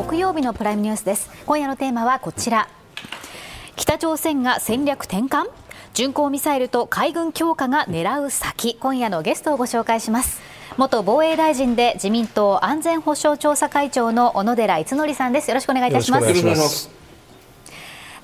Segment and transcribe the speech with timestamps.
[0.00, 1.30] 2月8日木曜日のプライムニュースです。
[1.44, 2.68] 今夜のテーマはこちら。
[3.76, 5.48] 北朝鮮が戦略転換？
[5.92, 8.76] 巡航ミサイルと海軍強化が狙う先。
[8.80, 10.40] 今夜のゲストをご紹介します。
[10.76, 15.50] 元防衛大臣で自民党安全保障調査会長の小野寺逸則さんです。
[15.50, 16.90] よろしくお願いいたします。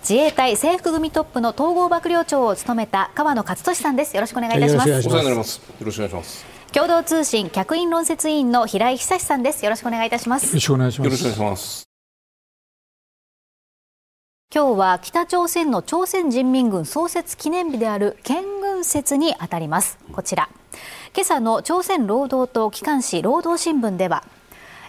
[0.00, 4.14] 自衛隊制服組トップの統合幕僚長を務めた川野勝利さんです。
[4.14, 4.88] よろしくお願いいたします。
[4.88, 5.44] よろしくお願い
[6.08, 9.64] します共同通信客員論説委員の平井久さんです。
[9.64, 10.46] よろしくお願いいたします。
[10.46, 11.06] よろしくお願いします。
[11.06, 11.86] よろしくお願いします。
[14.54, 19.98] 今日は北朝鮮の朝鮮人民軍創設記念日である建軍節にあたります。
[20.12, 20.48] こちら。
[21.14, 24.22] 今朝の朝鮮労働党機関紙労働新聞では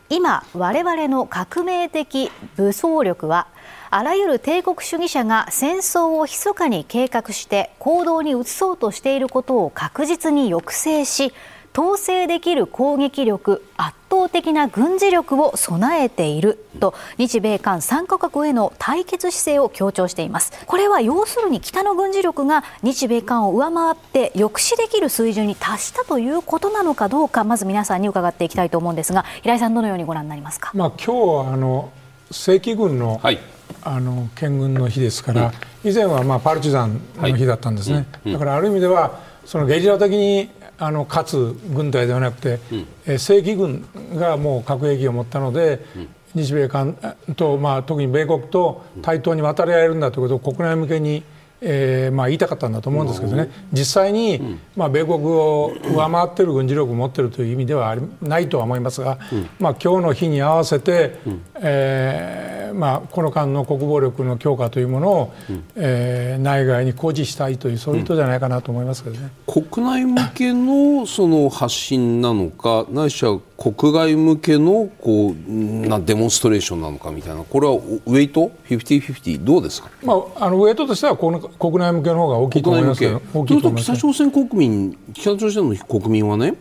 [0.09, 3.47] 今我々の革命的武装力は
[3.89, 11.33] あらゆる帝国主義者が戦争を密かに計画して行動に移そうとしていることを確実に抑制し
[11.77, 20.65] 統制できる攻撃力圧倒的な軍事力を備えていると日米韓3カ国への対決姿勢を強調しています。
[20.65, 31.91] これは要するに北の軍事力が日米韓を上回って抑止できる水準に達したということなのかどうかまず皆さんに伺っていきたいと思うんですが平井さんどのようにご覧になりますか、まあ、今日あの
[32.31, 33.37] 正規軍の、はい、
[33.83, 35.53] あの県軍の日ですから、
[35.83, 42.59] うん、以前はまあパルチザンの日だったんですね、はいうん、だからある意味ではそのゲリラ的にあの勝つ軍隊ではなくて、
[43.07, 46.07] うん、正規軍がもう核兵器を持ったので、うん、
[46.43, 46.97] 日米韓
[47.35, 51.23] と、まあ、特に米国と対等に渡り合えるんだということを国内向けに
[51.59, 75.51] えーまあ、言いたかったんだと思うんですけどね、実際に、うん、まあ、米国を上回っている軍事力を持っているという意味ではないとは思いますが、うん、まあ今日の日に合わせて、うん、えー、まあ、この間の国防力の強化というものを、うん、えー、内外に誇示したいという、そういう意図じゃないかなと思いますけどね、国内向けのその発信なのか、ないしは国外向けのこう
[75.87, 86.55] なデモンストレーションなのかみたいな、これはウェイト、50-50、どうですか、まあ、あのウェイトとしてはこの国内向けの方が大きいと思いますけど、大きいと北朝鮮国民、北朝鮮の国民はね、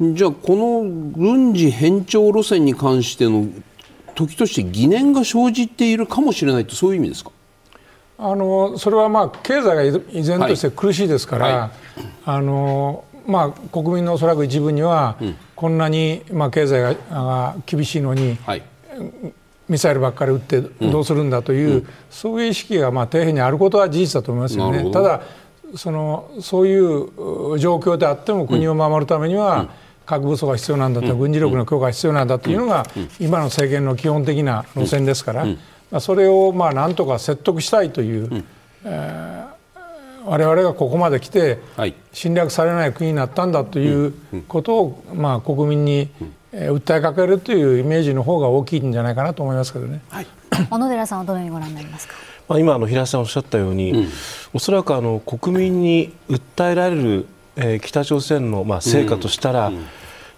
[0.00, 0.82] じゃあ、この
[1.16, 3.46] 軍事偏重路線に関しての
[4.14, 7.30] 時として疑念が生じているかもしれないと、そういう意味ですか？
[8.16, 11.54] あのそれはまあ経済が依然として苦しいですから、はい。
[11.54, 11.70] はい、
[12.26, 18.62] あのまあ、国民のおそらく一部には、うん、こんなに、まあ、経済が厳しいのに、はい、
[19.66, 24.90] ミサイルばっかり撃ってどうするんだという、うん、そういう意識がまあ底辺にあることは事実だと思いますよね。
[24.90, 25.22] ただ
[25.74, 29.70] そのそういう状況であっても国を守るためには、
[30.06, 32.86] 核武装が必要なんだと、軍事力の強化が必要なんだというのが、
[33.20, 38.44] 今の政権の基本的な路線ですから、まあ、それをまあなんとか説得したいという、
[38.84, 41.58] えー、我々がここまで来て、
[42.12, 44.14] 侵略されない国になったんだという
[44.48, 46.08] ことを、まあ、国民に
[46.56, 50.00] えー、訴えかけるというイメージの方が大きいんじゃないかなと思いますけどね。
[50.08, 50.26] はい、
[50.70, 52.14] 小野寺さんはどのようにご覧になりますか？
[52.48, 54.08] まあ今あの平井さんおっしゃったように、うん、
[54.52, 57.26] おそらくあの国民に訴えられる、
[57.56, 59.68] えー、北朝鮮のまあ成果としたら。
[59.68, 59.84] うんうん。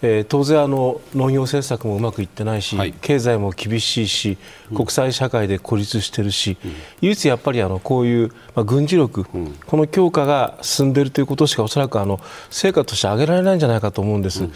[0.03, 4.37] えー、当然あの農業政策もうまくいってないし、はい、経済も厳しいし、
[4.75, 14.53] 国際社会で孤立してるし、うん、唯一やっぱりあのこういう、まあ、軍事力、うん、この強化が進んでいるということしかおそらくあの成果として挙げられないんじゃないかと思うんです、うん、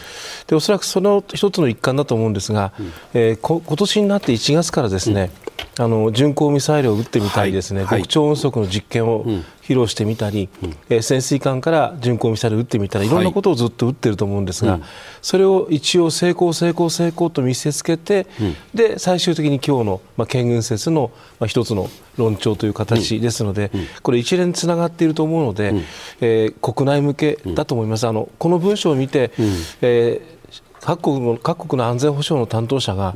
[0.46, 5.30] でおそらくその一つの一環だと思うんですが、うん、えー、こ今年になって1月からですね、
[5.78, 9.24] あの巡航ミサイルを撃ってみたりですね、はい、極超音速の実験を
[9.70, 13.08] 披露してみたり、うん、えー、潜水艦から巡航ミサイルを撃ってみたりい。
[13.08, 14.82] ろんなことをずっと撃ってると思うんですが、はい、
[15.22, 25.84] それを一応成功成功成功と見せつけて、うん、で最終的に今日の、まあ、県軍説の、まあ、一つの論調という形ですので、うん、これ一連つながっていると思うので、うん、
[26.20, 28.08] えー、国内向けだと思います。
[28.08, 29.46] あのこの文章を見て、うん、
[29.82, 30.40] えー
[30.80, 33.14] 各国の各国の安全保障の担当者が、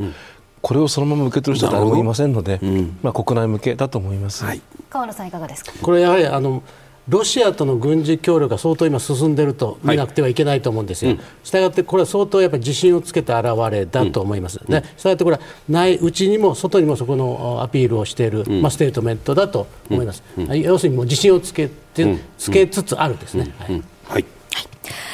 [0.66, 5.72] これをそのまま受け取る人は誰もいませんので、うん、まあ、国内向けだと思います、はい、川野さん、いかがですか？
[5.82, 6.62] これやはりあの
[7.06, 11.18] ロシアとの軍事協力が相当今進んでいると見なくてはいけないと思うんですよ。
[11.42, 14.58] したがってこれは相当やっぱり自信をつけた表れだと思います。
[14.66, 14.82] うん、ね。
[14.96, 20.22] したがってこれは内内にも外にもそこのアピールをしている、うん、まあステートメントだと思います。
[20.38, 23.54] うん、要するにもう自信をつけて、つけつつあるですね。
[23.58, 23.82] はい。
[24.06, 24.24] はい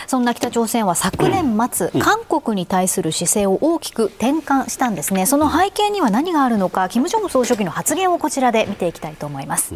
[0.07, 9.75] そんな北朝鮮は昨年末、韓国に対する姿勢を大きく転換したんですね、その背景には何があるのか、金正恩総書記の発言をこちらで見ていきたいと思います。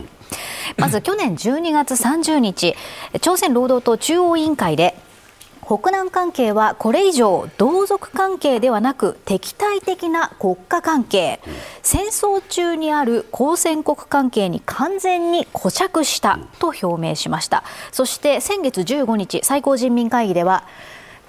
[0.76, 2.74] まず去年12月30日、
[3.20, 4.96] 朝鮮労働党中央委員会で
[5.64, 11.40] 北南関係はこれ以上同族関係ではなく敵対的な国家関係。
[11.82, 17.64] 戦争中にある交戦国関係に完全に固着したと表明しました。
[17.92, 20.64] そして先月15日最高人民会議では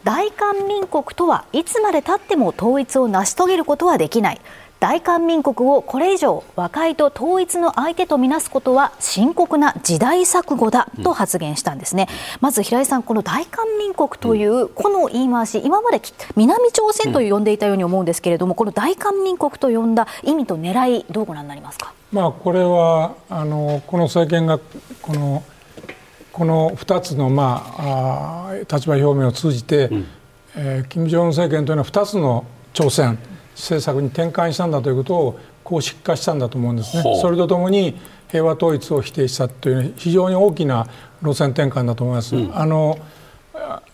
[0.04, 4.42] 大韓民国とはいつまでたっても統一を成し遂げることはできない。
[4.80, 16.02] 大韓民国をこれ以上和解と統一の相手とみなすことは深刻な時代錯誤だと発言したんですね、うん、まず平井さんこの大韓民国というこの言い回し今まで
[16.36, 21.94] 南朝鮮と呼んでいたように思うんですけれども、この大韓民国と呼んだ意味と狙いどうご覧になりますか？
[22.12, 24.60] まあこれはあのこの政権が
[25.02, 25.44] この
[26.32, 30.06] この2つの、まあ、あ立場表明を通じて、うん、
[30.58, 33.18] えー、金正恩政権というのは2つの朝鮮
[33.56, 37.04] 政策に転換したんだということを公式化したんだと思うんですね。
[37.22, 37.96] それとともに
[38.30, 40.88] 平和統一を否定したという非常に大きな
[41.22, 42.36] 路線転換だと思います。
[42.36, 42.98] うん、あの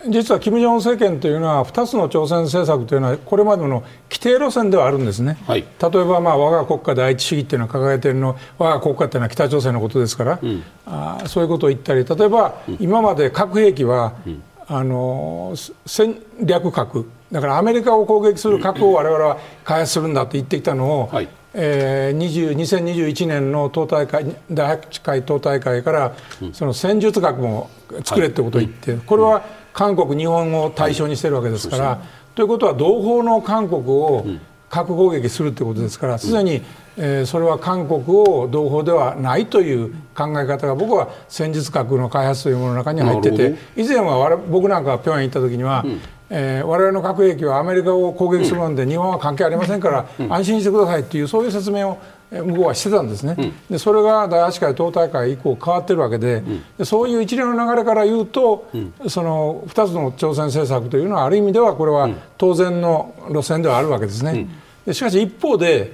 [0.08, 5.66] 実は金正恩政権というのは2つの朝鮮政策というのはこれまでの規定路線ではあるんですね、はい、例
[6.00, 15.54] えばまあ我が国家第一主義というのは掲げているの我が国家というのは北朝鮮のことですから、うん、あそういうことを言ったり例えば今まで核兵器は、うん、あの
[15.86, 21.28] 戦略核だからアメリカを攻撃する核を我々は開発するんだと言ってきたのを、はい。
[21.54, 26.12] えー、2021年の党大会第8回党大会から、
[26.52, 27.70] その戦術核も
[28.04, 32.02] 作れってことを言って、これは韓国、日本を対象にしてるわけですから、
[32.34, 34.26] ということは同胞の韓国を
[34.70, 36.62] 核攻撃するということですからすでに、
[36.96, 46.00] えー、それは韓国を同胞ではないという考え方が僕は戦術核の開発というものの中に入ってて以前は僕なんかが平壌行った時には、うん
[46.34, 51.98] えー、我々の核兵器はアメリカを攻撃するので、日本は関係ありませんから、安心してくださいというそういう説明を
[52.30, 56.42] 向こうはしてたんですね、でそれが第8回党大会以降変わってるわけで
[56.78, 58.70] でそういう一連の流れから言うと、
[59.08, 62.08] その2つの朝鮮政策というのはある意味ではこれは
[62.38, 64.48] 当然の路線ではあるわけですね。
[64.86, 65.92] でしかし一方で、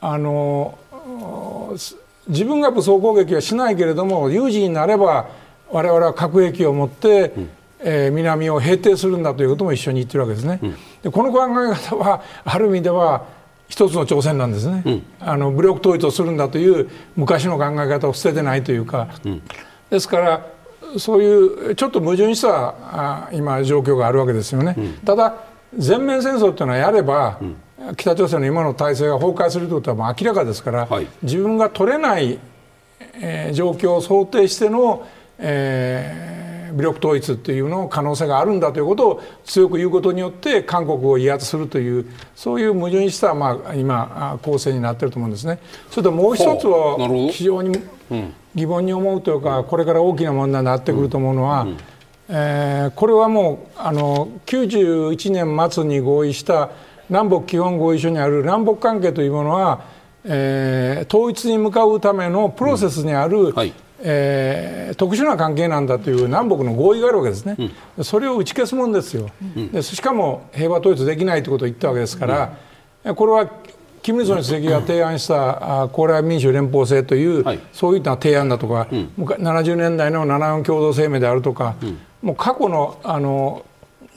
[0.00, 0.78] あの
[2.28, 5.28] 自分が武装攻撃はしないけれども有事になれば
[5.70, 7.34] 我々は核兵器を持って、
[7.82, 10.60] えー、南を平定するんだということも一緒に言ってるわけですね。
[11.02, 13.24] でこの考え方はある意味では
[13.68, 19.42] 一つの挑戦なんですね、うん、あの武力統一をするんだという昔の考え方を捨ててないというか、うん、
[19.88, 20.46] ですから
[20.98, 25.44] そういうちょっと矛盾したあ今状況があるわけですよね、うん、ただ
[25.78, 27.38] 全面戦争というのはやれば、
[27.96, 32.40] 北朝鮮の今の体制が崩壊するということはもう明らかですから、はい、自分が取れない、
[33.14, 35.06] えー、状況を想定しての、
[35.38, 45.58] えー武力統一っていうの可能性があるんだということを強く言うことによって韓国を威圧するというそういう矛盾した、まあ、今構成になっていると思うんですね。
[45.90, 46.96] それともう一つは
[47.32, 47.78] 非常に
[48.54, 51.66] 疑問に思うというかこれから大きな問題になってくると思うのは、
[52.28, 56.70] えー、これはもうあの91年末に合意した
[57.08, 59.84] 南北基本合意書にある南北関係というものは、
[60.24, 63.52] えー、統一に向かうためのプロセスにある、うん。
[63.52, 63.72] はい
[64.02, 67.56] えー、特殊な関係なんだという南北の合意があるわけですね、
[67.96, 72.58] うん、それを打ち消すもんですよ、うん、でしかも平和統一できないということを言ったわけですから、
[73.04, 73.50] うん、これは
[74.02, 81.76] キム・イルソン主席が提案した高麗民主連邦制という、はい、そういった提案だとか、うん、70年代の七四共同声明であるとか、
[82.22, 83.66] もう過去のあの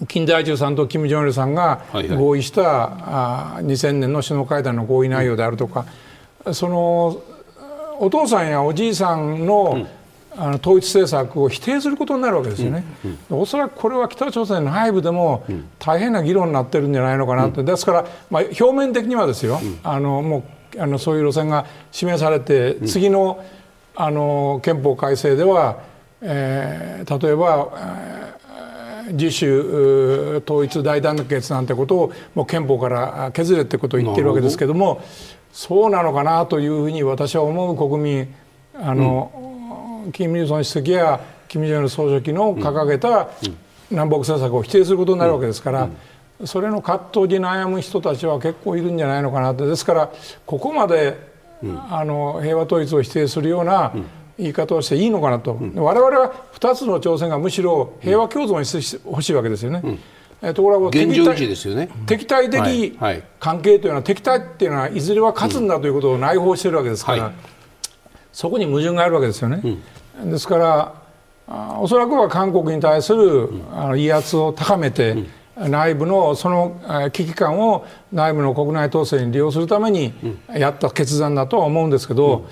[0.08, 1.82] 金大中さんとキム・ジョンイルさんが
[2.18, 5.86] 合意した、はいはい、あ2000年の首脳会談の合意内容であるとか、
[6.54, 7.22] その
[8.04, 9.88] お父さんやおじいさんの,、
[10.36, 12.84] あの統一政策を否定することになるわけですよね、
[13.30, 15.46] うん、おそらくこれは北朝鮮の内部でも
[15.80, 20.44] 大変な議論になってるんじゃないのかなって、ですから、まあ、表面的にはですよ、あのも
[20.76, 23.44] うあのそういう路線が示されて、次の
[23.96, 25.78] あの憲法改正では、
[26.22, 28.34] えー、例えば、
[29.08, 35.02] えー、自主統一大団結なんてことをもう憲法から削れってことを言ってるわけですけども。
[35.54, 38.36] そうなのかなというふうに私は思う国民。
[38.76, 43.30] あの、うん、キム・イルソン主席やキム・ジョン総書記の掲げた
[43.92, 45.90] 南北政策を否定することになるわけですから、
[46.40, 50.12] うん、それの葛藤に悩む人たちは結構いるんじゃないのかなとですから
[50.48, 51.16] ここまで、
[51.62, 53.94] うん、あの平和統一を否定するような、
[54.40, 59.82] 言い方をしていいのかなと、うん、我々は2つの挑戦がむしろ平和共存にしてほしいわけですよね。
[59.84, 60.00] うん
[60.54, 61.90] ところが現状維持ですよね。
[62.06, 62.98] 敵対的
[63.40, 67.32] 関係というのは、敵対っていうのはいずれは勝つんだということを内包しているわけですから、
[68.32, 69.62] そこに矛盾があるわけですよね。
[70.26, 70.94] ですから
[71.80, 73.50] おそらくは韓国に対する
[73.96, 75.16] 威圧を高めて、
[75.56, 80.14] 内部のその危機感を内部の国内統制に利用するために
[80.56, 82.48] やった決断だとは思うんですけど、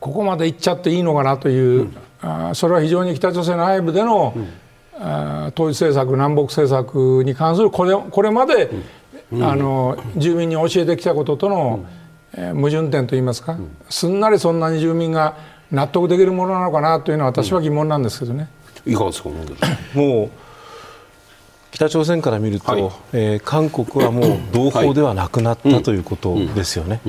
[0.00, 1.90] ここまでいっちゃっていいのかなという、
[2.54, 4.34] それは非常に北朝鮮内部での、
[4.98, 8.70] 統一政策南北政策に関するこれこれまで、
[9.30, 11.84] うん、あの住民に教えてきたこととの、
[12.34, 15.36] うん、えー、矛盾点といいますか、うん、すんなりそんなに住民が
[15.70, 18.48] 納得できるものなのかなというのは私は疑問なんですけどね。
[18.86, 19.28] いかがですか
[19.94, 20.30] もう
[21.72, 27.00] 北朝鮮から見ると、はい、えー、韓国はもう同胞ではなくなったということですよね。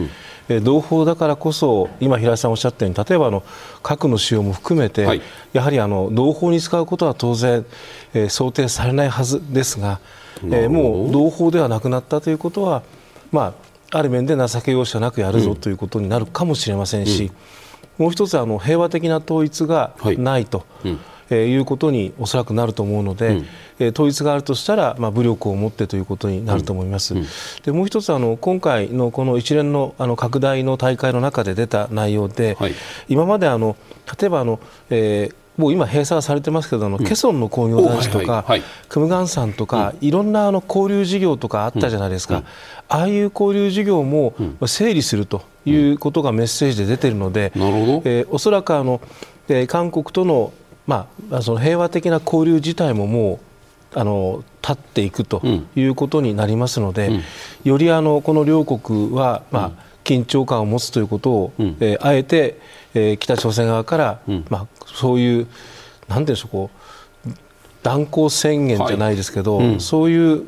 [0.49, 3.43] え同胞だからこそ今、平井さんおっしゃったように例えばあの
[3.83, 5.21] 核の使用も含めて、はい、
[5.53, 7.65] やはりあの同胞に使うことは当然、
[8.13, 9.99] えー、想定されないはずですが、
[10.43, 12.83] えー、もう同胞ではなくなったということは、
[13.31, 13.53] ま
[13.91, 17.31] あ、ある面で情け容赦なくやるぞということになるかもしれませんし、
[17.99, 20.59] うん、もう一つあの平和的な統一がないと。
[20.59, 23.45] はいうんえー、いうことにおそらくなると思うので、うん、
[23.79, 27.13] えー、統一があるとしたら、まあ、武力を持ってということになると思います。
[27.13, 27.21] うん。
[27.21, 27.27] うん、
[27.63, 32.73] でもう一つあの今回のこの一連のあの拡大の大会の中で出た内容で、はい、
[33.07, 33.75] 今まであの
[34.19, 38.45] 例えばあの、えーもう今閉鎖されてますけどあの、うん、ケソンの工業団地とか、
[38.89, 42.43] クムガン山とか、うん、いろんなあの交流事業とかあったじゃないですか、うん、
[42.89, 44.35] ああいう交流事業も
[44.67, 47.61] 整理するということがメッセージで出ているので、うん、
[48.05, 49.01] えー、おそらくあの、
[49.49, 50.53] えー、韓国との
[50.87, 53.39] まあ、その平和的な交流自体もも
[53.93, 55.41] うあの立っていくと
[55.75, 57.23] いうことになりますので、うん、
[57.63, 62.59] よりあのこの両国は、まあ、緊張感を持つということを、うん、えー、あえて、
[62.93, 65.47] えー、北朝鮮側から、うん、まあ、そういう
[66.07, 66.69] なんていうんでしょうこ
[67.25, 67.29] う
[67.83, 70.45] 断交宣言じゃないですけど、はい、そういう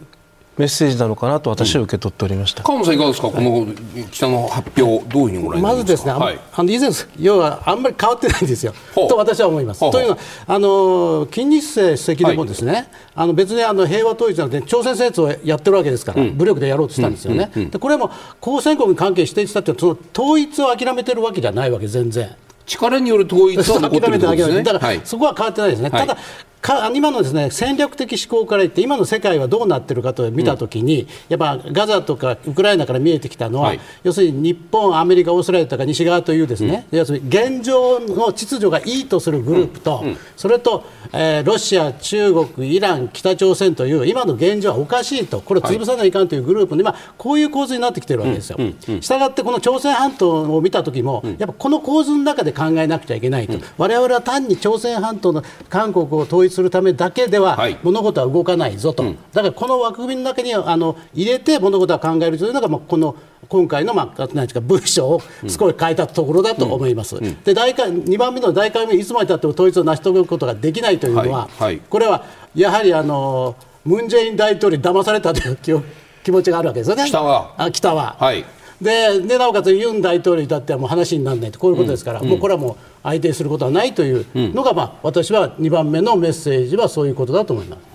[0.60, 3.66] メッセージなのかなと私は受け取っておりました、川野さん、いかがですか、この
[4.12, 9.80] 北の発表、どういうふうにご覧まずですね、はい、あの以前、要はあんまり変わってないんですよ、と私は思います。
[9.80, 18.12] というのは、あの金日成主席でもですね、はい、あの別にあの平和統一なんて朝鮮戦争をやってるわけですから、うん、武力でやろうとしたんですよね、うんうん、でこれも
[18.46, 22.36] 交戦国に関係していたってその統一を諦めてるわけじゃないわけ、全然。
[22.66, 24.62] 力による統一は残ってるんですね。
[24.62, 25.90] だから、そこは変わってないですね。
[25.90, 26.18] ただ
[26.62, 48.58] か今のですね戦略的思考から言って今の世界はどうなっているかと見たときに、うん、やっぱガザとかウクライナから見えてきたのは、はい、要するに日本、アメリカ、オーストラリアとか西側というですね、うん、要するに現状の秩序がいいとするグループと、うん、それと、えー、ロシア、中国、イラン、北朝鮮という今の現状はおかしいとこれを潰さないかんというグループで、まあ、こういう構図になってきているわけですよ。
[49.00, 63.16] したがってこの朝鮮半島を見たときも、やっぱこの構図の中で考えなくちゃいけないと、われわれは単に朝鮮半島の韓国を統一するためだけでは物事は動かないぞと、はい、だからこの枠組みの中にあの入れて物事は考えるというのが、まあ、この
[63.48, 67.26] 今回の、まあ、何ですか文章を少し変えたところだと思います、うん。
[67.26, 71.64] うん、で大2番目の大会目、いつまでたっても統一を成し遂げることができないというのは、はい。
[71.64, 72.26] はい、これは
[72.56, 75.84] やはりあのムン・ジェイン大統領に騙されたという
[76.24, 77.06] 気持ちがあるわけですよね。
[77.08, 77.56] 北は。
[77.58, 78.46] あ北は、はい
[78.82, 81.60] ででなおかつユン大統領に至ってはもう話にならないと。
[81.60, 87.90] こういうことですから、うん、もうこれはもう相手することはないというのが、まあ、私は2番目のメッセージはそういうことだと思います。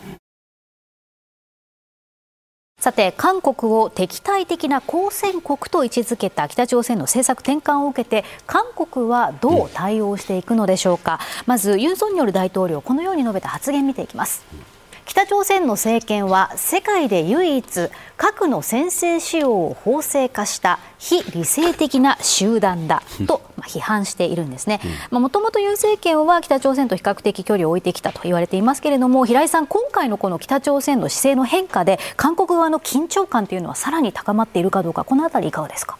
[2.84, 14.44] さて韓国を敵対的な好戦国と位置づけた北朝鮮の政策転換を受けて韓国はどう対応していくのでしょうか、まずユン・ソンニョル大統領このように述べた発言見ていきます。
[15.06, 24.80] 北朝鮮の政権は世界で唯一核の先制使用を法制化した非理性的な集団だと批判しているんですね。
[25.10, 35.98] もともとユン政権は北朝鮮と比較的距離を置いてきたと言われていますけれども平井さん、今回のこの北朝鮮の姿勢の変化で韓国側の緊張感というのはさらに高まっているかどうかこのあたりいかがですか？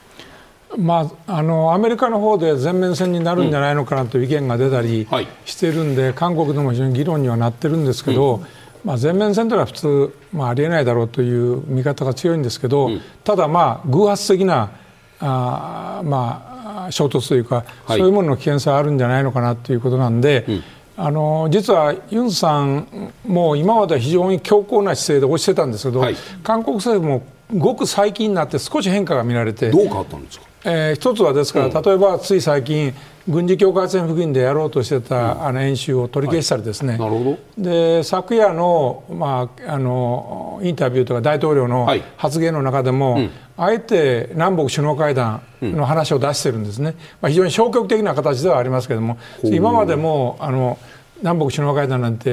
[0.78, 5.06] まあ、あのアメリカの方で全面戦になるんじゃないのかなという意見が出たり
[5.44, 8.46] してるんで、うんはい、韓国でも非常に議論にはなってるんですけど、うん
[8.84, 14.72] まあ、全面戦というのは普通、まあ、ありえないだろうという見方が強いんですけど、うん、ただ、まあ、偶発的な
[15.20, 20.62] あ、まあ、衝突というか、はい、そういうものの危険性はあるんじゃないのかなということなんで、うん、
[20.96, 27.26] あの実はユンさんも今までは非常に強硬な姿勢で押してたんですけど、はい、韓国政府も
[27.56, 32.94] ごく最近になって少し変化が見られてどう変わったんですか、えー、一つはですから、例えばつい最近
[33.28, 37.38] 軍事境界線付近でやろうとしてた、あの演習を取り消したりですね、なるほど。
[37.58, 50.78] で昨夜の,、まあ、あのインタビューとか大統領の発言の中でも、はいうん、あえて南北首脳会談の話を出してるんですね、まあ、非常に消極的な形ではありますけれども、今までもあの
[51.22, 52.30] 南北首脳会談なんて、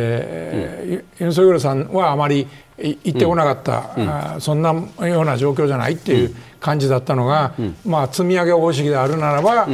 [1.19, 2.47] うん、ユン・ソギョルさんはあまり
[2.77, 4.73] 行ってこなかった、うん、そんな
[5.07, 7.53] ような状況じゃないっていう感じだったのが、
[7.85, 9.67] まあ、積み上げ方式であるならば、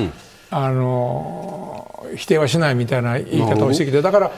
[0.49, 4.31] あの否定はしないみたいな言い方をしてきてだから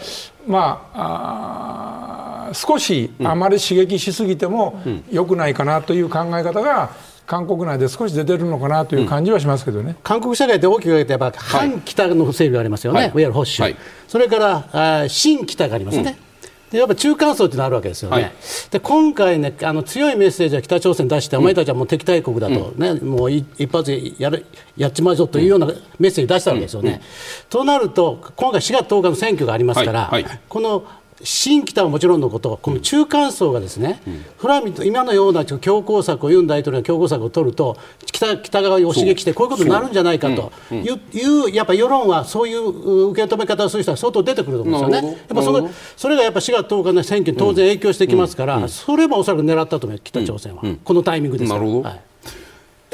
[0.48, 6.90] まあ少しあまり刺激しすぎてもよくないかなという考え方が
[7.30, 13.76] 韓国内で少し出てるのかなという感じはしますけどね、うん、韓国社会で大きく分けてやっぱ反北の整備がありますよね、はい、いわゆる保守、はい、
[14.08, 16.18] それからあ新北がありますね。
[16.24, 16.30] うん。
[16.72, 18.34] でやっぱ中間層ってのあるわけですよね、はい、
[18.70, 24.46] で今回ね、あの強いメッセージは北朝鮮出して、うん、お前たちはもう敵対国だと、ね、うん、もう一発やる
[24.78, 25.68] やっちまうぞというような
[26.00, 27.02] メッセージ出したわけですよね。
[27.50, 30.12] となると、今回4月10日の選挙がありますから、
[30.48, 30.86] この
[31.24, 45.18] 新北はもちろんのこと、この中間層がですね、うん、フラミと今のような強硬策を、ユン大統領が強硬策を取ると、北北側を刺激して、こういうことになるんじゃないかという、いうやっぱ世論は、そういう受け止め方をする人は相当出てくると思うんですよね。
[45.28, 51.66] やっぱそれそれがやっぱ4月10日の選挙に当然影響してきますから、それもおそらく狙ったと思います、北朝鮮は、このタイミングですから。
[51.66, 52.09] はい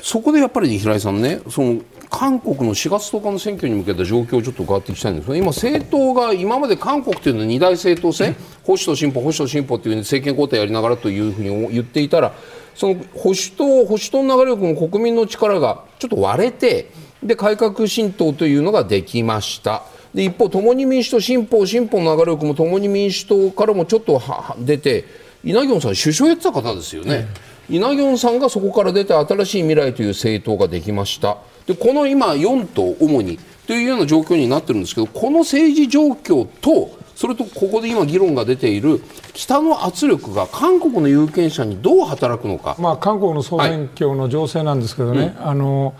[0.05, 1.81] そこでやっぱり、平井さんね、その
[2.11, 12.33] 韓国の4月10日の選挙に向けた状況をちょっと伺っていきたいんですが今、政党が今まで韓国というのは二大政党制、保守と進歩、保守と進歩という政権交代やりながらというふうに言っていたら
[12.75, 16.91] その保守党、保守党の流れ力も国民の力がちょっと割れて
[17.23, 19.81] で改革新党というのができました。
[20.13, 24.21] で一方、共に民主党、新法、新法の流れ力も共に民主党からもちょっと
[24.59, 25.05] 出て、
[25.43, 27.27] イ・ナギョンさん、首相やってた方ですよね、
[27.69, 31.37] イ・ナギョンさんがそこから出て、新しい未来という政党ができました。
[31.65, 39.01] でこの今4党主にというような状況になってるんですけどこの政治状況とそれとここで今議論が出ている
[39.33, 45.95] 北の圧力が韓国の有権者にどう働くのか、まあ、韓国の総選挙の情勢なんですけどね、はい、あの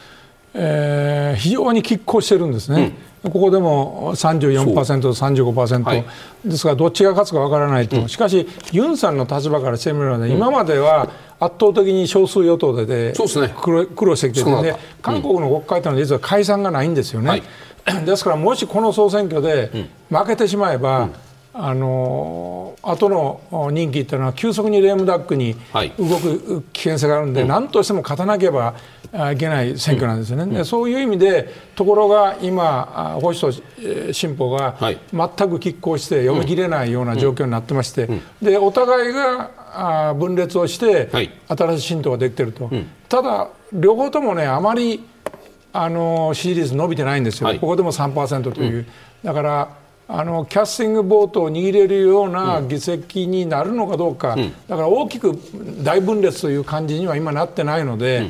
[0.58, 2.82] えー、非常に拮抗してるんですね。
[2.82, 2.94] うん、
[3.32, 6.06] ここでも34%と35%、はい、
[6.46, 17.30] ですがどっちが勝つかわからないと、うん、しかしユンさんの立場からしてみれば今までは圧倒的に少数与党でで苦労,、してきてるんで、韓国の国会というのは実は解散がないんですよね。
[17.30, 17.44] はい、
[18.06, 21.10] ですからもしこの総選挙で負けてしまえば、
[21.54, 25.56] あの後の任期というのは急速にレームダックに
[25.98, 28.76] 動く危険性があるので、はい、何としても勝たなければ
[29.34, 33.52] いけない選挙なんですよね、うん、でそういう意味でところが今、保守と
[34.14, 38.10] 進歩が全く拮抗して読み切れないような状況になってまして、
[38.42, 41.10] でお互いが分裂をして
[41.48, 42.70] 新しい新党ができていると、
[43.10, 45.04] ただ、両方ともねあまり
[45.74, 48.86] あの支持率伸びてないんですよ、ここでも3%という。
[49.24, 49.70] だから
[50.08, 55.36] あのキャスティングボートを握れるような議席になるのかどうか、うん、だから大きく
[55.84, 58.30] 大分裂という感じには今なってないので、うん、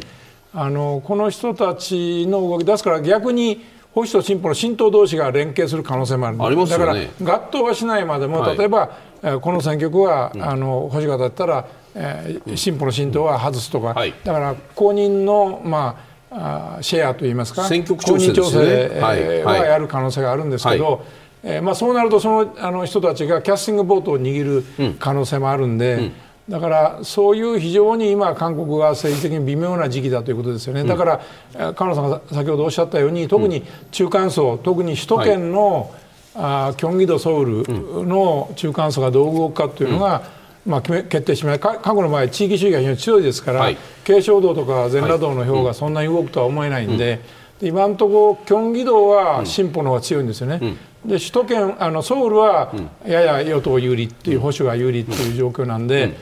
[0.55, 8.91] あのこの人たちの動きですから逆に保守と進歩の新党同士が連携する可能性もあるあります、ね、だから合闘はしないまでも、例えば、
[9.21, 15.97] はい、この選挙区は、うん、あの保守型だったら、えー、進歩の新党は外すとか、はい、だから公認の、ま
[16.29, 21.05] あ、あシェアといいますか選挙区調整、ね、調整、はやる可能性があるんですけど、
[21.43, 26.11] えーまあ、そうなるとそのあの人たちがキャスティングボートを握る可能性もあるんで、うん、
[26.49, 35.91] だからそういう非常に今、韓国が政治的に微妙な時期だということですよね、だから、河野さんが先ほどおっしゃったように、特に中間層、特に首都圏の、
[36.35, 40.21] はい、あキョンギ道ソウルの中間層がどう動くかというのが、
[40.67, 47.21] まあ、決め決定しまい過去の場合、地域主義が非常に強いですから、はい、慶尚道とか全羅道の票がそんなに動くとは思えないんで、
[47.61, 50.59] 今のところ、キョンギ道は進歩の方が強いんですよね。
[51.05, 52.73] で首都圏あのソウルは
[53.05, 56.17] やや与党有利っていう保守が有利っていう状況なんで、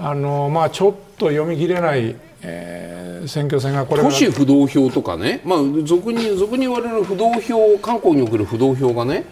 [0.00, 9.24] あのまあ、ちょっと読み切れない、えー、選挙戦がこれ都市不動票とかね、まあ、俗に俗に言われる不動票韓国における不動票がね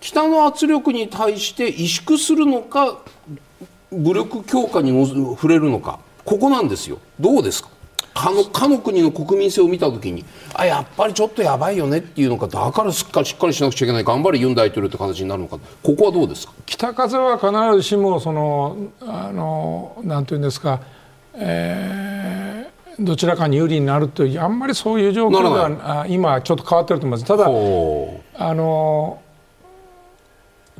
[0.00, 2.98] 北の圧力に対して萎縮するのか
[3.92, 4.90] 武力強化に
[5.36, 6.00] 触れるのか。
[6.24, 6.98] ここなんですよ。
[7.20, 7.68] どうですか？
[8.16, 10.24] かのかの国の国民性を見たときに
[10.54, 15.58] あやっぱりちょっとやばいよねっていうのかだからしっかりしっかりしなくちゃいけない頑張れユン大統領って形になるのか。
[15.82, 16.54] ここはどうですか？
[16.64, 20.80] 北風は必ずしもそのあのなんていうんですか、
[21.34, 27.28] えー、どちらかに有利になるというあんまりそういう状況が今ちょっと変わってると思います。
[27.28, 29.20] ただあの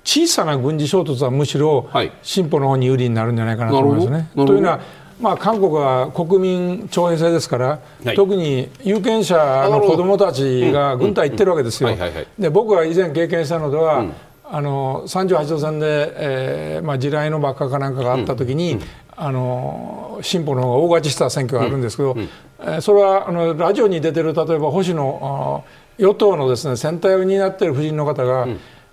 [0.05, 1.89] 小さな軍事衝突はむしろ
[2.23, 4.31] 進歩の方に有利になるんじゃないかなと思いますね。
[4.35, 4.81] というのは
[5.21, 9.37] まあ、韓国は国民徴兵制ですから、はい、特に有権者
[9.71, 10.05] の子ど。
[10.07, 11.91] もたちが軍隊行ってるわけですよ。
[12.39, 14.13] で僕が以前経験したのでは、うん、
[14.45, 18.81] あの38度線で、えーまあ、地雷の爆破かなんかがあった時に、うん、
[19.17, 25.65] あの進歩の方が大勝ちした選挙があるんですけど、うん、えー、それはあのラジオに出てる例えば保守の
[25.99, 28.47] 与党のですね選対を担っている夫人の方が、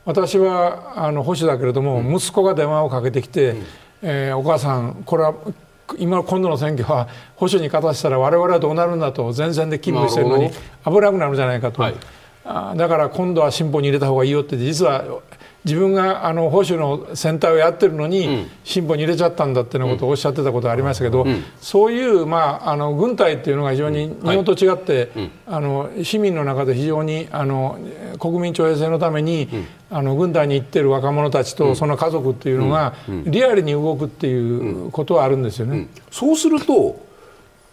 [0.05, 3.55] 私はあの保守だけれども、息子が電話をかけてきて、
[4.01, 5.35] えー、お母さんこれは
[5.97, 10.49] 今今度の選挙は保守に勝たせたら我々はどうなるんだと前線で勤務してるのに
[10.85, 11.95] 危なくなるんじゃないかと、はい、
[12.45, 15.03] あだから今度は新法に入れた方がいいよって実は
[15.65, 21.25] 自分があの保守の選対をやってるのに、新法に入れちゃったんだっていうことをおっしゃってたことがありましたけど、
[21.61, 25.09] そういう、まあ、あの軍隊っていうのが非常に日本と違って、
[25.47, 27.79] あの市民の中で非常にあの
[28.19, 29.47] 国民徴兵制のために、
[29.89, 32.95] あの軍隊に行ってる若者たちとその家族っていうのが、
[33.25, 35.87] リアルに動くっていうことはあるんですよね。
[36.11, 36.99] そうすると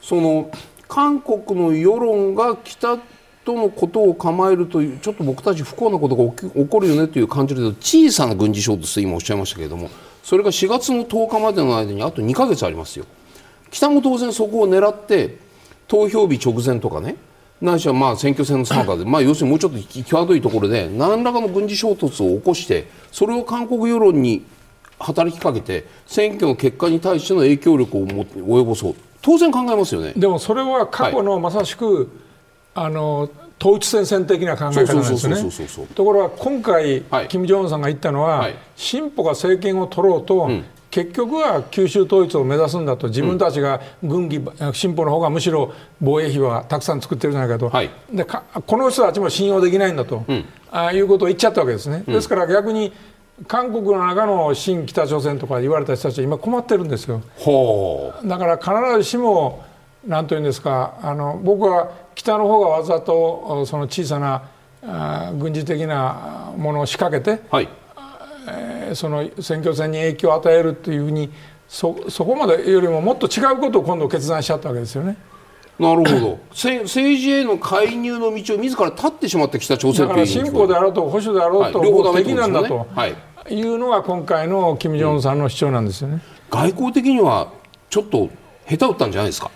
[0.00, 0.50] その
[0.88, 2.98] 韓国の世論が北
[3.44, 9.90] とのことを構えるとちょっと僕たち不幸なことが起こるよねという感じで小さな軍事衝突と今おっしゃいましたけれども
[10.22, 13.07] それが4月の10日までの間にあと2か月ありますよ。
[13.70, 15.38] 北も当然そこを狙って
[15.88, 17.16] 投票日直前とかね
[17.61, 24.44] ないしはまあ選挙戦のさなかで、まあ、要するにもうちょっと際どいところで何らかの軍事衝突を起こしてそれを韓国世論に
[24.98, 28.94] 働きかけて選挙の結果に対しての影響力を及ぼそう。
[29.22, 30.12] 当然考えますよね。
[30.16, 32.11] でもそれは過去のまさしく、
[32.80, 33.28] あの
[33.60, 35.86] 統一戦線的な考え方なんですね。
[35.94, 44.40] ところが今回、はい、金正恩さんが言ったのは、はい、進歩が政権を取ろうと、うん、結局は九州統一を目指すんだと自分たちが軍議、
[44.72, 48.42] 進歩の方がむしろ防衛費はたくさん作ってるじゃないかと、はい、でこ
[48.78, 52.02] の人たちも信用できないんだと、うん、あいうことを言っちゃったわけですね。
[52.06, 52.94] ですから逆に
[53.46, 57.20] 韓国の中の新北朝鮮とか言われた人たちは今困ってるんですよ。
[58.24, 59.64] だから必ずしも
[60.06, 61.90] 何というんですかあの僕は
[62.20, 64.42] 北の方がわざとその小さな
[64.83, 67.68] あ軍事的なものを仕掛けて、はい。
[68.48, 71.30] えー、その選挙戦に影響を与えるというふうに
[71.68, 75.16] そそこまでよりももっと違うことを今度決断しちゃったわけですよね。
[75.78, 76.38] なるほど。
[76.52, 83.14] 政治への介入の道を自ら立ってしまった北朝鮮だから進歩であろうと保守であろうと、はい、両方敵なんだと、はい、
[83.48, 87.48] いうのが今回の金正恩さんの主張なんですよね、外交的には
[87.88, 88.28] ちょっと
[88.68, 89.50] 下手打ったんじゃないですか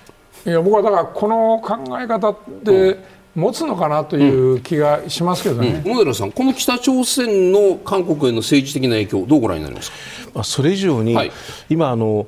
[0.46, 2.98] いや僕はだからこの考え方で
[3.34, 5.90] 持つのかなという気がしますけどね、うん。
[5.92, 9.96] うん、野寺さん、この北朝鮮の韓国への政治的な影響、どうご覧になりますか、
[10.34, 11.32] まあ、それ以上に、はい、
[11.68, 12.26] 今あの、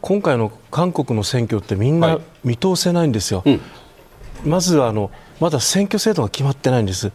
[0.00, 3.42] 今回の韓国の選挙ってみんな見通せないんですよ。
[3.44, 3.60] はい
[4.44, 5.12] うん、まずあの
[5.42, 7.10] まだ選挙制度が決まってないんです。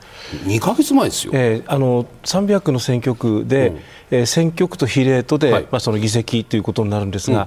[0.47, 3.79] 2か月前ですよ、えー、あの300の選挙区で、うん、
[4.11, 7.43] えー、選挙区と比例とで、はい、まあ、その議席ということになるんですが、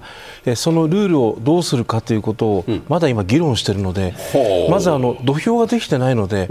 [0.46, 4.14] うん、えー、そのルールをどうするかということを、まだ今、議論しているので、
[4.70, 6.48] まずあの土俵ができてないので、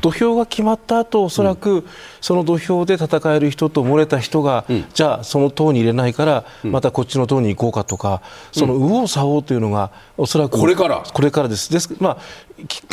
[0.00, 1.86] 土俵が決まった後おそらく
[2.20, 11.02] その土俵で戦える人と漏れた人が、うん、じゃあその党に入れないからまたこっちの党に行こうかとか、その右往左往というのがおそらくこれから？
[11.02, 11.72] これからです。
[11.72, 12.18] ですまあ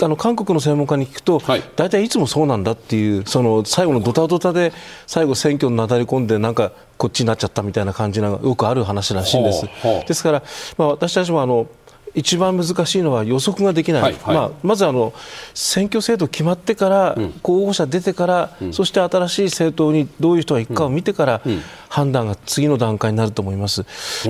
[0.03, 4.73] あの韓国の専門家に聞くと、はい、大体いつもそうなんだっていうその最後のドタドタで
[5.07, 9.65] 最後選挙になだれ込んでなんかこっちになっちゃったみたいな感じがよくある話らしいんです。
[10.07, 10.43] ですから、
[10.77, 11.67] まあ、私たちもあの
[12.15, 15.13] 一番難しいのは予測ができない、はいはい、まあ、まずあの
[15.53, 23.83] 選挙制度決まってから、うん、候補者出てから、うん、そして新しい政党にどういう人が行くかを見てから、うん、判断が次の段階になると思います。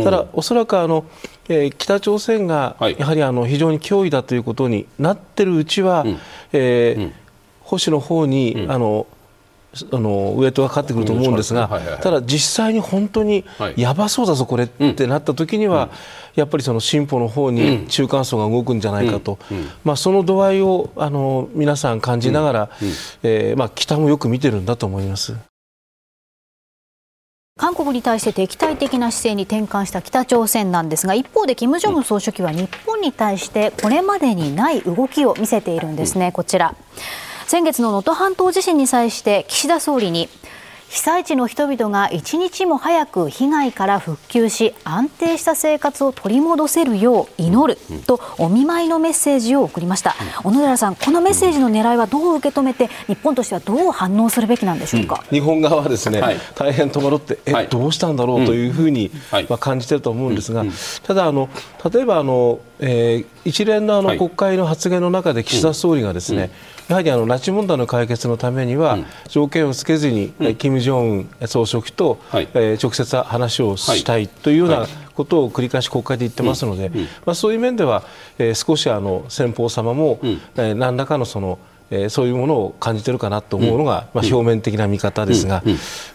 [0.04, 1.06] ただ、おそらくあの、
[1.50, 6.06] えー、北朝鮮がやはりあの非常に脅威だということになっているうちは、
[6.52, 7.24] えー
[7.64, 9.08] 保守の方に、あの
[9.92, 11.68] あのウエイトがかかってくると思うんですが、
[12.02, 13.44] ただ実際に本当に
[13.76, 15.90] やばそうだぞ、これってなった時には、
[16.36, 19.40] やっぱりその進歩の方に中間層が動くんじゃないかと、
[19.84, 22.70] まあ、その度合いをあの皆さん感じながら、
[23.24, 25.36] えー、まあ、北もよく見てるんだと思います。
[27.56, 36.76] 韓国に対して敵対的な姿勢に転換した北朝鮮なんですが一方で金正恩総書記は日本に対してこれまでにない動きを見せているんですね、こちら。
[37.48, 40.30] 先月の能登半島地震に際して岸田総理に
[40.90, 50.14] 被災地の人々が一日も早く被害から復旧し安定した生活を取り戻せるよう祈るとお見舞いのメッセージを送りました。
[50.44, 59.10] 小野寺さんこのメッセージの狙いはどう受け止めて日本としてはどう反応するべきなんでしょうか、うん、日本側はですね、はい、大変戸惑ってえ、はい、どうしたんだろうというふうに、
[59.50, 60.64] まあ、感じていると思うんですが、
[61.02, 61.50] ただあの
[61.92, 66.52] 例えばあの、えー、一連のあの国会の発言の中で岸田総理がですね、
[66.88, 76.90] やはりあの拉致問題の解決のためには、条件をつけずに、うん、金正恩総書記と、はい、えー、直接話をしたいというようなことを繰り返し国会で言ってますので、
[77.26, 78.04] まあ、そういう面では、
[78.38, 81.60] えー、少しあの先方様も、うん、えー、何らかのその
[81.92, 85.62] えー、そういうものを感じているかなと思うのが、まあ、表面的な見方ですが、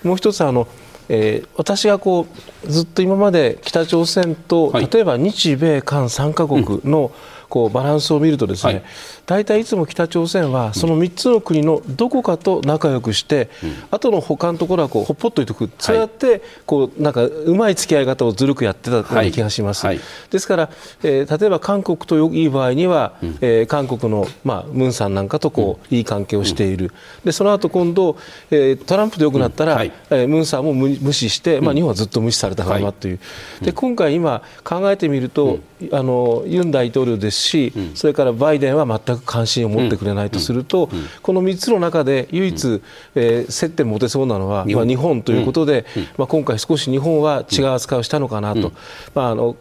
[0.02, 0.66] もう一つあの、
[1.09, 2.26] えー、私がこ
[2.64, 7.12] うずっと今まで北朝鮮と、はい、例えば日米韓3カ国の、
[7.48, 8.83] こうバランスを見るとですね、はい、
[9.28, 19.84] 大体いつも北朝鮮はその3つの国のどこかと仲良くして、うん、後の他のところはこうほっぽっといておく、そうやってこうなんかうまい付き合い方をずるくやってたような気がします。
[19.84, 20.70] はい、ですから、
[21.02, 26.90] えー、例えば韓国といい場合には、うん、えー、韓国の、まあ、ムンさんなんかとこう、いい関係をしている、
[27.22, 28.16] でその後今度、
[28.50, 29.78] えー、トランプと良くなったら、うん。
[29.78, 33.20] はい、えー、ムンさんも無視して、まあ、日本はずっと無視されたままという、
[33.60, 35.58] で今回、今考えてみると、
[35.92, 40.88] あのユン大統領ですし、うん、それからバイデンは全く関心を持ってくれないとすると、
[41.22, 42.83] この3つの中で唯一、
[43.14, 48.72] えー、接点持てそうなのは、まあ、日本ということで、まあ、今回少し日本は違う扱いをしたのかなと。
[49.14, 49.57] まああの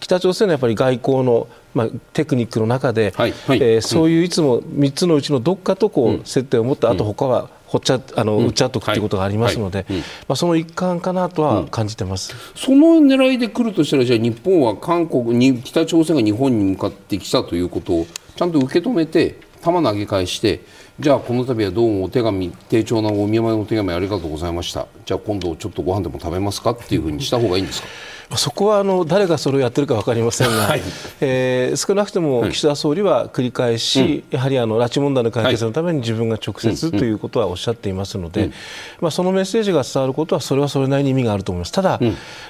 [0.00, 3.58] 北朝鮮のやっぱり外交のまあ、テクニックの中で、はいはい。
[3.62, 10.02] えーそういういつも3つのうちのどっかとこう接点を持って、あと他はほっちゃあの、打っちゃっとくっていうことがありますので、はいはい。
[10.28, 12.34] まあ、その一環かなとは感じてます。
[12.54, 18.06] その狙いで来るとしたらじゃあ日本は韓国に北朝鮮が日本に向かってきたということを
[18.42, 20.62] ちゃんと受け止めて球投げ返して
[20.98, 24.88] じゃあこの度はどうもお手紙丁重なお見舞いのお手紙ありがとうございました。
[25.06, 26.70] じゃあ今度ちょっとご飯でも食べますか？
[26.72, 27.88] っていうふうにした方がいいんですか？
[28.36, 30.82] そこはあの誰がそれをやってるか分かりませんが、はい。
[31.20, 38.50] えー少なくとも岸田総理は繰り返し、やはりあの拉致問題の解決のために自分が直接ということはおっしゃっていますので、
[39.00, 41.72] まあ、そのメッセージが伝わることはそれはそれなりに意味があると思います。
[41.72, 41.98] ただ、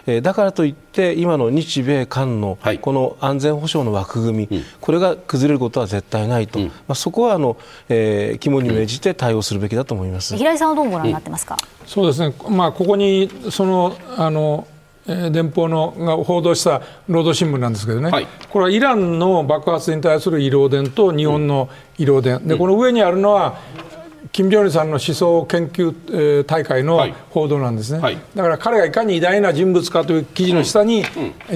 [0.07, 2.79] えーだからといって今の日米韓のはい。
[2.79, 7.57] この安全保障の枠組み、これが崩れることは絶対ないと、まあ、そこはあの、
[7.89, 10.37] えー肝に銘じて対応するべきだと思います。
[10.37, 14.72] 平井さんはどうご覧になってますか、そうですね、まあ、ここにそのあの、えー
[15.07, 18.27] 電報のが報道した労働新聞なんですけどね、はい。
[18.49, 23.59] これはイランの爆発に対する慰労電と日本の慰労電、でこの上にあるのは、
[24.31, 27.15] 金正恩さんの思想研究、えー大会のはい。
[27.31, 28.19] 報道なんですね、はい。
[28.35, 31.05] だから彼がいかに偉大な人物かという記事の下に、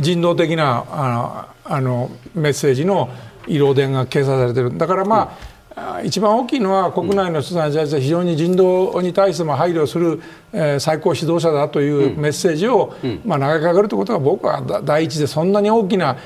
[0.01, 3.09] 人道的なあのあのメッセージの
[3.47, 5.56] 慰労電が掲載されてる、だからまあ、あ
[6.05, 10.21] 一番大きいのは国内の人たちに対して非常に人道に対しても配慮する、
[10.53, 16.17] えー最高指導者だというメッセージを、まあ、投げかけるということが僕はだ第一でそんなに大きな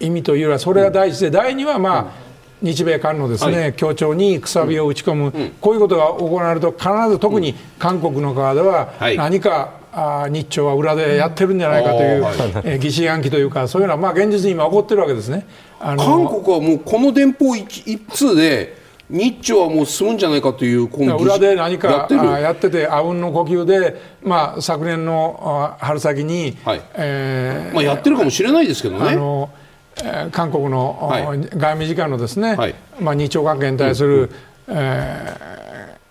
[0.00, 2.06] 意味というよりはそれが第一で第二はまあ、
[2.62, 9.16] 日米韓のですね、は協調にくさびを打ち込む、こういうことが行われると必ず特に韓国の側でははい。
[9.18, 12.24] 何か、あー日朝は裏でやってるんじゃないかという、
[12.64, 15.46] えー疑心暗鬼というかそういうのはまあ現実に今起こってるわけですね。
[15.78, 26.82] あの韓国はもうこの電報一一通で日朝はもう進むんじゃないかというこの裏で何かやってやってて、あうんの呼吸で、まあ、昨年のあ春先に、はい。
[26.94, 29.10] えーまあ、やってるかもしれないですけどね。
[29.10, 29.50] あの
[29.96, 31.38] えー韓国の、はい。
[31.40, 32.74] 外務次官のですね、はい。
[32.98, 34.30] まあ、日朝関係に対する、
[34.68, 35.63] えー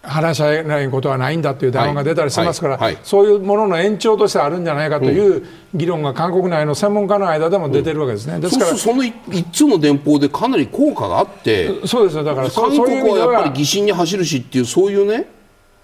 [0.03, 8.39] 話し合えないことはないんだという談話が出たりしてますから、はいはいそういうものの延長としてあるんじゃないかという議論が韓国内の専門家の間でも出てるわけですね。
[8.39, 12.23] ですからその一一通の電報でかなり効果があってそうですよ。
[12.23, 15.27] だからそ韓国はやっぱりは疑心に走るしっていうそういうね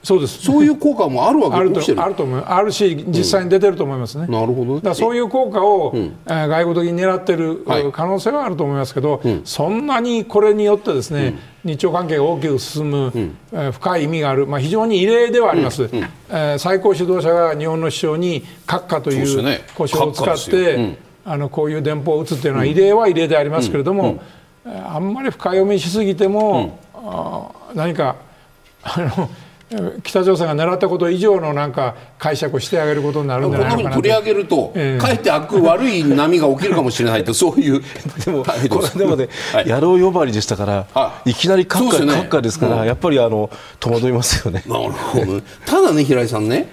[0.02, 0.40] そうです。
[0.42, 1.98] そういう効果もあるわけ起きてる。
[1.98, 2.40] とあると思う。
[2.40, 4.28] あるし実際に出てると思いますね。
[4.28, 4.82] なるほどね。
[4.82, 7.92] だそういう効果を、えー外国的に狙ってる、はい。
[7.92, 13.12] 可能性はあると思いますけど、そんなにこれによってですね、日朝関係が大きく進む、
[13.52, 19.62] えー深い意味がある、まあ、非常に異例ではあります、えー最高指導者が日本の首相に閣下というそうですよね。
[19.76, 24.22] 故障を使って、あのこういう電報を打つっていうのは異例は異例でありますけれども、
[24.66, 26.78] えーあんまり深読みしすぎても、
[27.74, 28.18] 何か
[28.84, 29.30] あの
[30.04, 35.02] 北朝鮮が狙ったこと以上のなんか解釈をしてあげることになるんじゃないのかな取り上げると、ええ。
[35.02, 37.82] かえって悪悪い波が起きるかもしれないと そういう
[38.26, 39.68] でも、 これでもね、はい。
[39.68, 42.14] 野郎呼ばわりでしたから、はいいきなり閣下,、ね。
[42.14, 44.64] 閣下ですから、やっぱりあの戸惑いますよね。
[44.66, 45.26] なるほど。
[45.26, 46.68] ねただね、平井さんね、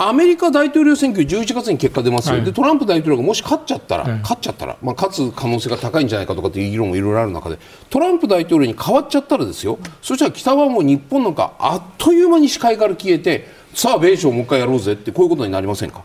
[0.00, 2.44] アメリカ大統領選挙11月に結果出ますよ、はい。
[2.44, 4.12] でトランプ大統領がもし勝っちゃったら、はい。
[4.20, 7.58] 勝っちゃったら、まあ、勝つ可能性が高いんじゃないかとかっていう議論もいろいろある中で、
[7.90, 16.04] トランプ大統領に変わっちゃったらですよ、そしたら北はもう日本なんかあっという間に視界から消えて、さあ、米朝もう一回やろうぜって、こういうことになりませんか？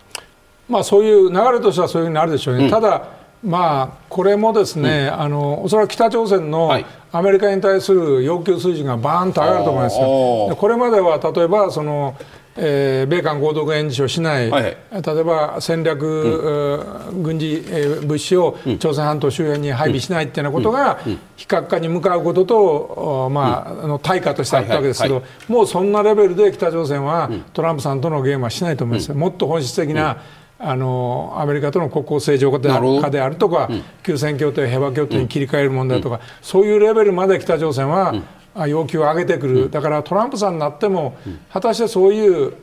[0.67, 3.10] まあ、そういう流れとしてはそういうふうになるでしょうね、ただ、
[3.43, 6.86] まあ、これもですね、あのおそらく北朝鮮のはい。
[7.15, 12.15] アメリカに対する要求水準がバーンと上がると思いますあよこれまでは例えばその、
[12.56, 14.63] えー米韓合同軍演習をしない、はい。
[14.63, 21.00] 例えば戦略、えー軍事、えー物資を朝鮮半島周辺に配備しないっていうようなことが、
[21.36, 30.18] 非核化に向かうことと、おまあ、あの対価としてあったわけですけど、はいもうそんなレベルで北朝鮮はトランプさんとのゲームはしないと思いますよ、もっと本質的な、
[30.60, 33.70] あのアメリカとの国交正常化であなるとか、
[34.04, 38.22] 休戦協定、平和協定に切り替える問題とか、そういうレベルまで北朝鮮は、あ
[38.68, 41.16] 要求を上げてくる、だからトランプさんになっても、
[41.52, 42.54] 果たしてそういう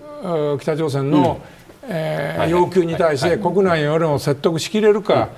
[0.55, 1.41] う北朝鮮の、
[1.89, 5.31] えーはい要求に対して国内の世論を説得しきれるか、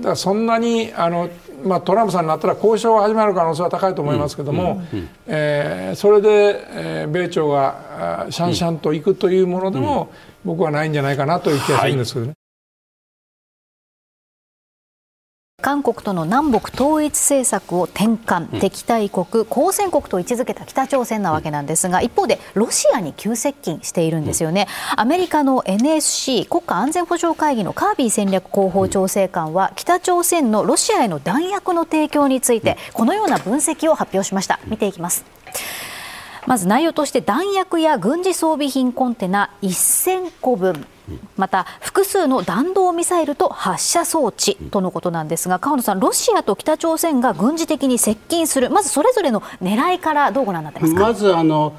[0.00, 1.28] だからそんなにあの、
[1.64, 4.82] まあ、トランプさんになったら交渉が始まる可能性は高いと思いますけども、
[5.26, 6.28] えーそれで、
[6.70, 10.10] えー米朝があシャンシャンといくというものでも、
[10.44, 12.37] 僕はないんじゃないかなという気がするんですけどね。
[15.60, 34.60] 韓国との南北統一政策を転換、敵対国、好戦国と位置づけた北朝鮮なわけなんですが、一方でロシアに急接近しているんですよね、アメリカの NSC・ 国家安全保障会議のカービー戦略広報調整官は、北朝鮮のロシアへの弾薬の提供について、このような分析を発表しました。
[34.68, 35.24] 見ていきます。
[36.46, 40.86] まず内容として弾薬や軍事装備品コンテナ1000個分
[41.36, 48.70] また複数の弾道ミサイルと発射装置とのことなんですが河野さん、ロシアと北朝鮮が軍事的に接近する。
[48.70, 51.00] まずそれぞれの狙いからどうご覧になってますか？
[51.00, 51.78] まずあの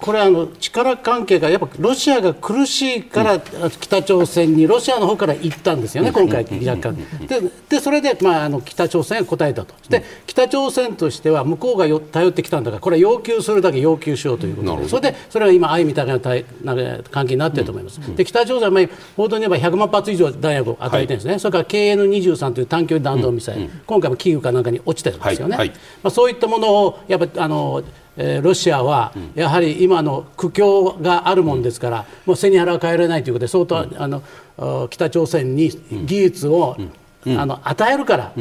[0.00, 6.96] これあの力関係がやっぱロシアが苦しいから北朝鮮にロシアの方から行ったんですよね、今回、若干。
[7.26, 18.00] ででそれで、まあ、あの北朝鮮が答えたと、で北朝鮮としては向こうがよ頼ってきたんだから、これは要求するだけ要求しようということで、それでそれは今、愛みたいな関係になっていると思います。
[18.16, 25.56] で北朝鮮は、報道に言えば100万発以上弾薬を与えてるんですね、はい、それから KN23 という短距離弾道ミサイル、うん、今回もキーウかなんかに落ちてるんですよね。
[25.56, 25.68] はい。
[25.68, 27.82] はい、まあ、そういったものをやっぱあの
[28.16, 35.70] えー、ロシアはやはり今の苦境があるもんですから、もう背に腹は変えられないということで、相当、あの北朝鮮に
[36.04, 36.76] 技術を、
[37.26, 38.32] あの与えるから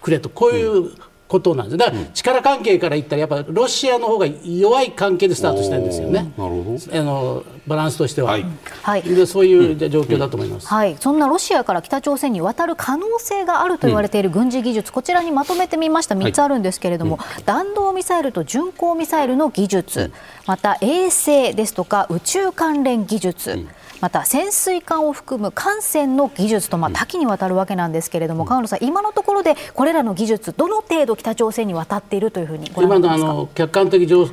[0.00, 0.90] くれと、こういう
[1.32, 1.76] ことなんです。
[1.78, 6.30] だから力関係から言ったらやっぱロシアの方が弱い関係でスタートしてるんですよね。
[6.36, 8.38] あのバランスとしては、
[8.82, 16.14] はい、でそういう状況だと思います、はい、そんなロシアから北朝鮮に渡る可能性があると言われている軍事技術、こちらにまとめてみました。
[16.14, 20.12] 3つあるんですけれども、弾道ミサイルと巡航ミサイルの技術
[20.46, 23.66] また衛星ですとか宇宙関連技術、
[24.02, 34.28] また潜水艦を含む艦船の技術とまあ多岐にわたるわけなんですけれども、川野さん、今のところでこれらの技術、どの程度北朝鮮に渡っているというふうに今のあの客観的情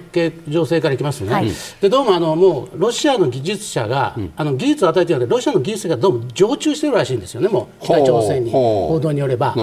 [0.47, 1.51] 情勢からいきますね、はい、
[1.82, 9.55] でどうもあのもうロシアの技術者が、うん、あの技術を与えているので、ロシアの技術がどうも常駐しているらしいんですよね、もう北朝鮮に、報道によれば。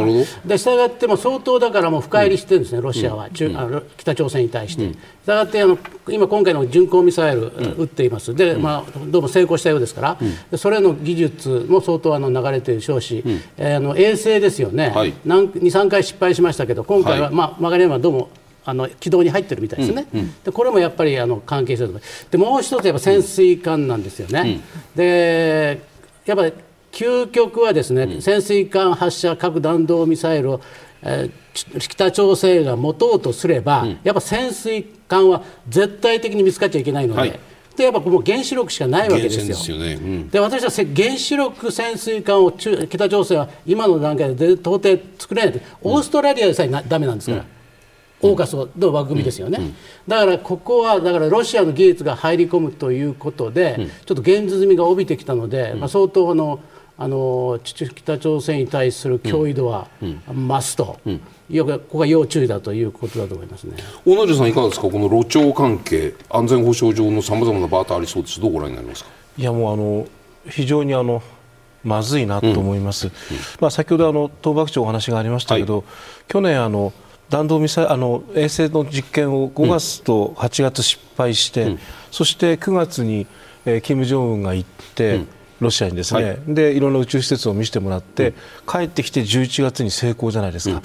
[0.45, 4.85] でしたがっても相当だからもう深入りしてるんですね、ロシアは、うん、あの北朝鮮に対して。
[4.93, 5.77] したがってあの
[6.09, 10.19] 今、今回の巡航ミサイル、撃っています、でまあ、どうも成功したようですか
[10.51, 13.25] ら、それの技術も相当あの流れているでしょうし、
[13.57, 18.29] えー、あの衛星ですよね、はい、2、3回失敗しましたけど、今回は、はい、まあ、曲がりはどうも
[18.65, 21.95] あの軌道に入ってるみたいですね、うんうん、でこれもやっぱりあの関係してる
[22.31, 24.61] でもう一つ、やっぱ潜水艦なんですよね。
[24.95, 25.81] うん、で
[26.27, 26.53] やっぱり
[26.93, 30.61] 究極はですね、うん、潜水艦発射核弾道ミサイルを、
[31.03, 37.21] えー、北朝鮮が持とうとすれば、うん、やっぱ潜水艦は絶対的に見つかっちゃいけないので。
[37.21, 37.41] はい
[37.77, 39.79] でやっぱもう原子力しかないわけですよ。
[39.79, 39.95] でね。
[39.95, 47.45] うん、で私は原子力潜水艦を中北朝鮮は今の段階で到底作れない、オーストラリアでさえだめなんですから。
[48.23, 49.75] オーカスの枠組みですよね、
[50.09, 56.61] だからここはだからロシアの技術が入り込むということで、ちょっと現実味が帯びてきたので、まあ、相当あの
[56.97, 63.77] あの北朝鮮に対する脅威度は増すと、うんうん、ここが要注意だということだと思いますね。
[64.05, 69.11] 大野さん、いかがですか、この路長関係、安全保障上のさまざまなバーターありそうです、どうご覧になりますか？
[69.39, 70.07] いやもうあの
[70.49, 71.23] 非常にあの
[71.85, 73.13] まずいなと思います、うん、
[73.61, 75.85] まあ、先ほどあの東幕長お話がありましたけど、はい、
[76.27, 76.93] 去年あの
[77.29, 81.77] 弾道ミサイルあの衛星の実験を5月と8月失敗して、
[82.11, 83.27] そして9月に、
[83.65, 85.21] えー、金正恩が行って、
[85.61, 88.35] ロシアにですね、はい、でいろんな宇宙施設を見せてもらって、うん、
[88.67, 90.83] 帰ってきて11月に成功じゃないですか、うん、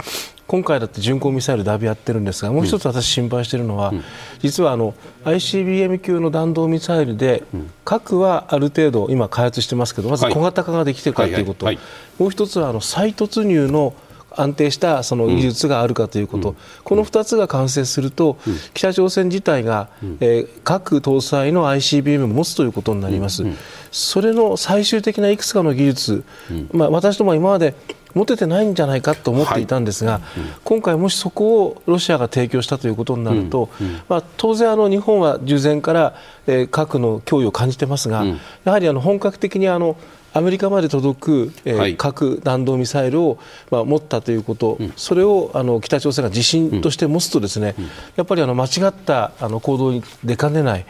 [0.48, 4.04] 今回だって巡航ミサイルだいぶやってるんですがもう一つ私心配しているのは、うん、
[4.40, 4.94] 実はあの
[5.26, 7.44] ICBM 級の弾道ミサイルで、
[7.86, 13.94] 核はある程度今開発してますけどまず小型化ができているかということ、はいはいはい、もう一つはあの再突入の
[14.36, 23.44] 安定したその技術があるかということ、うん、この2つが完成すると、うん、北朝鮮自体が、うん、えー、核搭載の ICBM を持つということになります、
[23.92, 26.24] それの最終的ないくつかの技術、
[26.72, 27.76] まあ、私どもは今まで
[28.14, 30.22] 持ててないんじゃないかと思っていたんですが、はい、
[30.64, 33.70] 今回、もしそこをロシアが提供したということになると、
[34.10, 36.16] まあ、当然あの、日本は従前から、
[36.48, 38.26] えー、核の脅威を感じてますが、
[38.64, 39.96] やはりあの本格的にあの
[40.34, 43.38] アメリカまで届く、えーはい、核弾道ミサイルを、
[43.70, 50.86] まあ、持ったということ、うん、それをあの北朝鮮が自信として持つとですね、うん、やっぱりあの間違ったあの行動に出かねない、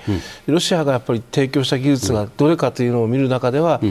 [0.48, 3.82] うん、ロシアがやっぱり提供した技術がどれかというのを見る中では、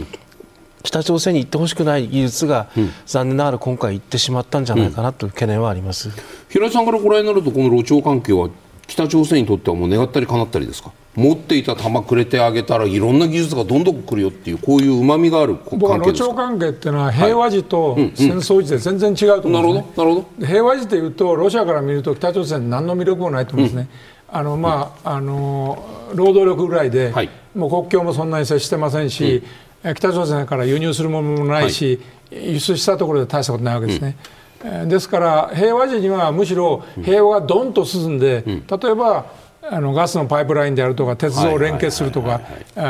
[0.82, 2.68] 北朝鮮に行ってほしくない技術が、
[3.06, 6.10] 残念ながら今回行ってしまったんじゃないかなという懸念はあります、
[6.48, 8.48] 平井さんからご覧になるとこの路長関係は
[8.86, 10.92] 北朝鮮にとってはもう願ったり叶ったりですか？
[11.16, 16.34] 持っていた弾くれてあげたらいろんな技術がどんどん来るよっていうこういううまみがある関係ですか？
[16.34, 20.46] 関係っていうのは平和時と戦争時で全然違うと思うんです、ね、なるほどなるほど。
[20.46, 23.88] 平和時でいうとロシアから見ると北朝鮮何の魅力もないと思うんですね、
[24.30, 25.84] うん、あのまあ、あの
[26.14, 29.42] 労働力ぐらいで、はい、もう国境もそんなに接してませんし、
[29.82, 31.98] うん、北朝鮮から輸入するものもないし、
[32.30, 34.16] はい、輸出したところで大したことないわけですね。
[34.64, 34.88] うん。
[34.88, 39.26] ですから平和時にはむしろ平和がどんと進んで、例えば
[39.62, 42.40] あのガスのパイプラインであるとか鉄道を連結するとか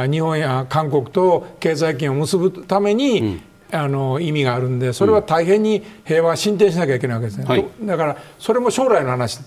[0.08, 3.40] 日本や韓国と経済圏を結ぶために、
[3.72, 9.40] あの意味があるんでそれは大変に平和進展しなきゃいけないわけですね、はい、だからそれも将来の話、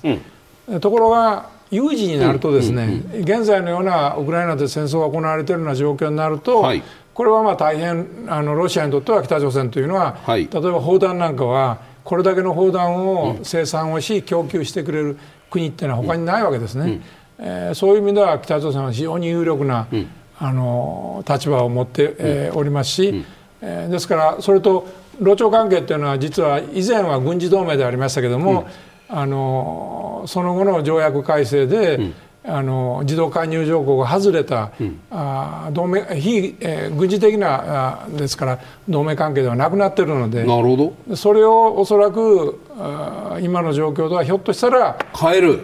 [0.68, 15.18] うん、ところが有事になるとですね、現在のようなウクライナで戦争が行われているような状況になると、はい、これはまあ大変あのロシアにとっては北朝鮮というのは、はい、例えば砲弾なんかはこれだけの砲弾を生産をし供給してくれる
[15.54, 17.02] 国っていうのは他にないわけですね、うん、
[17.38, 20.08] えー、そういう意味では北朝鮮は非常に有力な、うん、
[20.40, 23.26] あの立場を持って、えー、おりますし、うん、
[23.62, 24.88] えー、ですからそれと
[25.22, 28.68] 露朝関係っていうのは実は以前は軍事同盟でありましたけども、
[29.08, 32.00] あのその後の条約改正で、
[32.46, 41.16] あの自動加入条項が外れた、うん、あ同盟非、えー、軍事的なあですから同盟関係ではなくなっているのでなるほど。
[41.16, 45.60] それをおそらくあ今の状況ではひょっとしたら変える。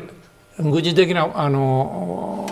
[0.57, 2.45] 軍事的なあの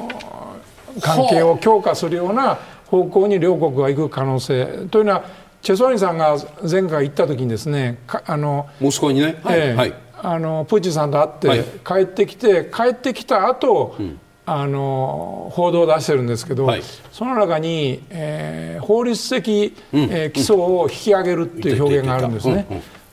[1.02, 2.58] 関係を強化するような
[2.88, 5.26] 方向に両国が行く可能性というのは
[5.62, 6.38] チェ・ソニさんが
[6.70, 22.66] 前回行った時にですねあのモスクワにね、はい、えーはいあのプーチンさんと会って帰ってきて、帰ってきた後、うん、あの報道を出してるんですけど、はい、その中に、えー、法律的、えー、基礎を引き上げるっていう表現があるんですね。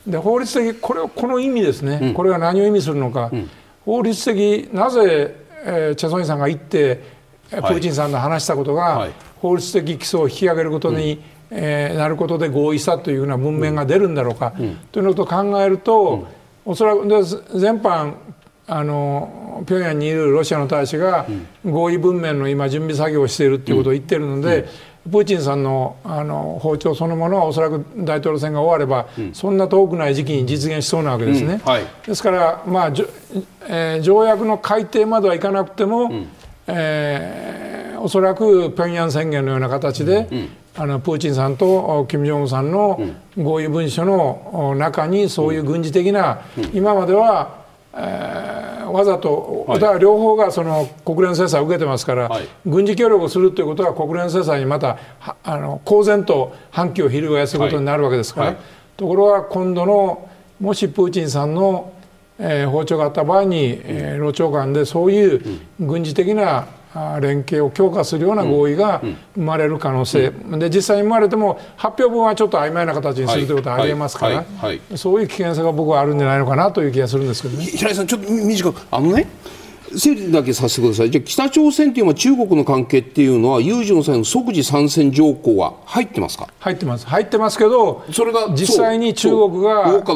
[0.06, 3.30] で法律的これこの意味ですね、これが何を意味するのか、
[3.84, 5.34] 法律的なぜ、
[5.64, 7.02] えー、チェ・ソニさんが行って
[7.50, 14.52] プーチンさんと話したことが、法律的基礎を引き上げることに、えー、なることで合意したというような文面が出るんだろうか、
[14.92, 16.26] というのと考えると、
[16.64, 17.06] おそらく
[17.58, 18.14] 全般
[18.66, 21.26] あの平壌にいるロシアの大使が
[21.64, 24.66] 合意文面の今準備作業をしているということを言っているので、
[25.04, 31.60] プーチンさんのあの訪朝そのものはおそらく大統領選が終われば、そんな遠くない時期に実現しそうなわけですね。
[31.64, 32.88] はい、ですから、まあ
[33.68, 36.28] えー、条約の改定まではいかなくても、うん、
[36.68, 43.00] えー、おそらく平壌宣言のような形で、うんあのプーチンさんと金正恩さんの
[43.36, 47.64] 合意文書の中にそういう軍事的な、今までは、
[47.96, 54.98] えー、わざと、はい、だから両方がその国連制裁を受けてますから、はい、軍事協力をするということは国連制裁にまた
[55.44, 58.56] あの公然と反旗を翻すことになるわけですから、はい、
[58.96, 60.28] ところが今度の
[60.60, 61.92] もしプーチンさんの、
[62.38, 66.66] えー、訪朝があった場合に、えー、露朝間でそういう軍事的な
[67.20, 69.02] 連携を強化するような合意が
[69.34, 70.54] 生まれる可能性、うん。
[70.54, 74.44] うん、で実際に生まれても発表文はちょっと曖昧な形にするということはありえますから、
[74.96, 77.64] そういう危険性が僕はあるんじゃないのかなという気がするんですけどね。
[77.64, 79.26] 平井さんちょっと短くあのね
[79.98, 81.10] 整理だけさせてください。
[81.10, 86.48] じゃあ北朝鮮というのは中国の関係っていうのは有事の際の即時参戦条項は入ってますか？
[86.60, 87.06] 入ってます。
[87.06, 90.14] 入ってますけど、それが実際に中国がやるか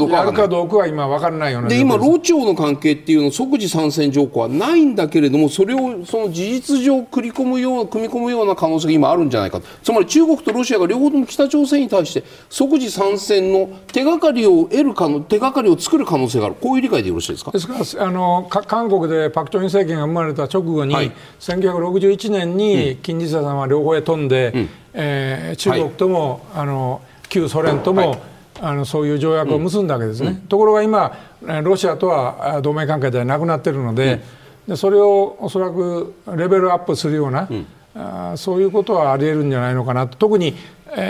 [0.48, 9.60] どうかは今分からないようなで今、ロ朝の関係っていうの即時参戦条項はないんだけれども、それをその事実上組み込むよう組み込むような可能性が今あるんじゃないか。
[9.82, 16.54] つまり中国とロシアが両方とも北朝鮮に対して即時参戦の手がかりを得るかの手がかりを作る可能性がある。
[16.54, 17.50] こういう理解でよろしいですか？
[17.50, 28.20] ですからあの韓国でパクチョン政権が生まれた直後に、はい、1961年に金日成さんは両方へ飛んで、うん、えー、中国とも、はい、あの旧ソ連とも、はい、
[28.60, 31.16] あのそういう条約を結んだわけですね、うん、ところが今
[31.62, 34.20] ロシアとは同盟関係ではなくなっているので
[34.66, 40.16] うん、でそれをおそらくレベルアップするような、うん、あそういうことはありえるんじゃないのかなと。
[40.16, 40.54] 特に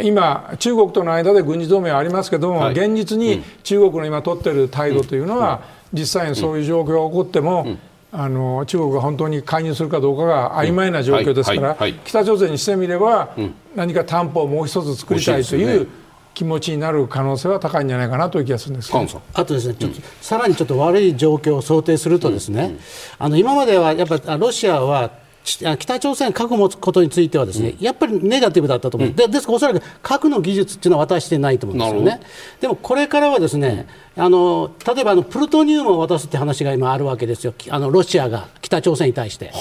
[0.03, 7.77] 今、中国との間で軍事同盟はありますけども、はい、現実に中国の今取っている態度というのは、実際にそういう状況が起こっても、
[8.11, 13.35] あの中国が本当に介入するかどうかが曖昧な状況ですから、北朝鮮にしてみれば、
[13.77, 15.89] 何か担保をもう一つ作りたいという
[16.33, 18.91] 気持ちになる可能性は高いんじゃないかなという気がするんです
[19.35, 22.79] あとですね、ちょっと、さらにちょっと悪い状況を想定するとですね、
[23.19, 25.11] あの今まではやっぱロシアは
[25.45, 31.95] 北朝鮮、核を持つことについてはですね、うん、やっぱりネガティブだったと思う、うん、でですからおそらく核の技術っていうのは渡してないと思うんです。
[31.95, 32.21] よね。
[32.61, 33.87] でもこれからはですね、
[34.17, 39.53] あの例えばあのプルトニウムを渡すって話が今あるわけですよ、あのロシアが北朝鮮に対して。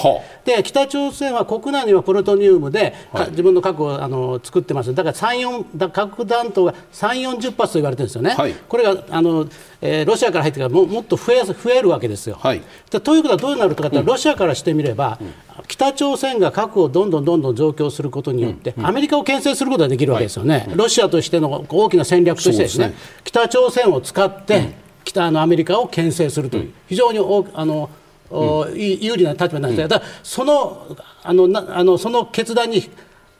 [0.44, 9.46] で北朝鮮は国内にはプルトニウムで、はい、自分の核をあの作ってます、だから3、4だ核弾頭が3、40発と言われてるんですよね、はい、これがあの、
[9.80, 12.38] えー、ロシアから入ってからももっと増え増えるわけですよ。
[12.40, 15.32] はい、ということはどうなるかというと、ロシアからしてみれば、うん、
[15.66, 22.94] 北朝鮮が核をどんどんどんどん増強することによって、うん、アメリカを牽制することができるわけですよね、ロシアとしての大きな戦略としてですね、ね、
[23.24, 27.18] 北朝鮮を使って、うん、北のアメリカを牽制するという、非常に
[27.54, 27.90] あの、
[28.30, 29.76] うん、有利な立場なん。
[29.76, 32.76] ですが、そのあのなあのその決断に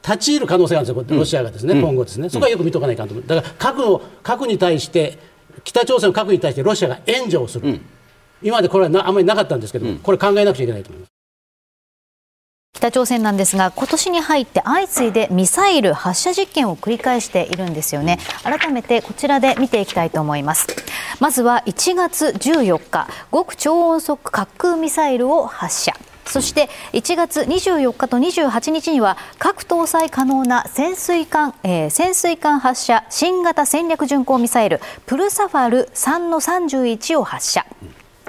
[0.02, 5.18] 立ち入る可能性があるんですよ、ロシアがですね、今後ですね、そこはよく見とかないかと思う、だから核を核に対して、
[5.64, 7.80] 北朝鮮の核に対してロシアが援助をする、
[8.42, 11.17] 今までこれはあんまりなかったんですけど、これ考えなくちゃいけないと思います。
[12.78, 18.18] 北朝鮮なんですが今年に入って相次いでミサイル発射実験を繰り返しているんですよね。
[18.44, 20.68] 改めてこちらで見ていきたいと思います。
[21.18, 25.92] まずは1月14日極超音速滑空ミサイルを発射。
[26.24, 37.66] そして1月24日と28日には核搭載可能な潜水艦、えー、潜水艦発射新型戦略巡航ミサイルプルサファル3の31を発射。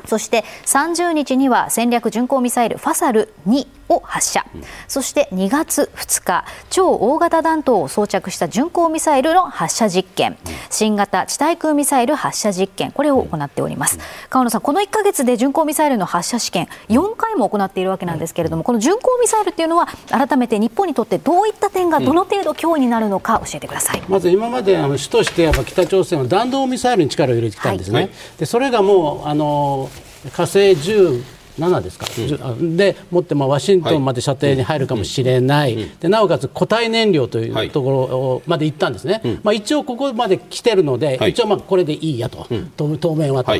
[0.05, 4.45] そして30日には戦略巡航ミサイルファサル2を発射、
[4.87, 10.37] そして2月2日超大型弾頭を装着した巡航ミサイルの発射実験。
[10.69, 12.91] 新型地対空ミサイル発射実験。
[12.91, 13.99] これを行っております。
[14.29, 29.89] 川野さんこの1か月で巡航ミサイルの発射試験4回も行っているわけなんですけれどもこの巡航ミサイルっていうのは改めて日本にとってどういった点がどの程度脅威になるのか教えてください、まず今まであの主としてやっぱ北朝鮮は弾道ミサイルに力を入れてきたんですね、はい、でそれがもうあの
[30.31, 43.51] 火星10 7ですか、うん、でもってまあワシントンまで射程に入るかもしれない、はい、でなおかつ固体燃料というところまで行ったんですね、はい、まあ、一応ここまで来てるので、はい、一応まあこれでいいやと、当面はと、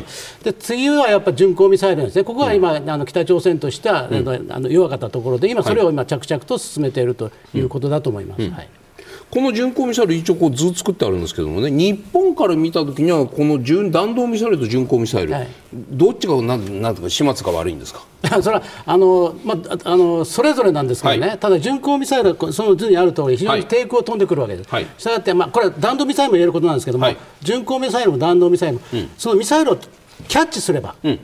[0.42, 8.42] で次はやっぱ巡航ミサイルですね、ここは今、あの北朝鮮としては、あの弱かったところで、今、それを今、着々と進めているということだと思います。
[8.50, 8.68] はい
[9.30, 18.02] この巡航ミサイル、一応こう図作ってあるんですけどもね、日本から見たときには、この弾道ミサイルと巡航ミサイル、はい、どっちがなんなんとか始末が悪いんですか？
[18.42, 24.68] それはあの、まあ、あのそれぞれなんですけどね、はい、ただ巡航ミサイルはその図にある通り、非常に抵抗を飛んでくるわけです。
[24.70, 31.18] はい、したがって、まあ、これは弾道ミサイルも言えることなんですけども、はい、巡航ミサイルも弾道ミサイルも、うん、そのミサイルをキャッチすれば、うん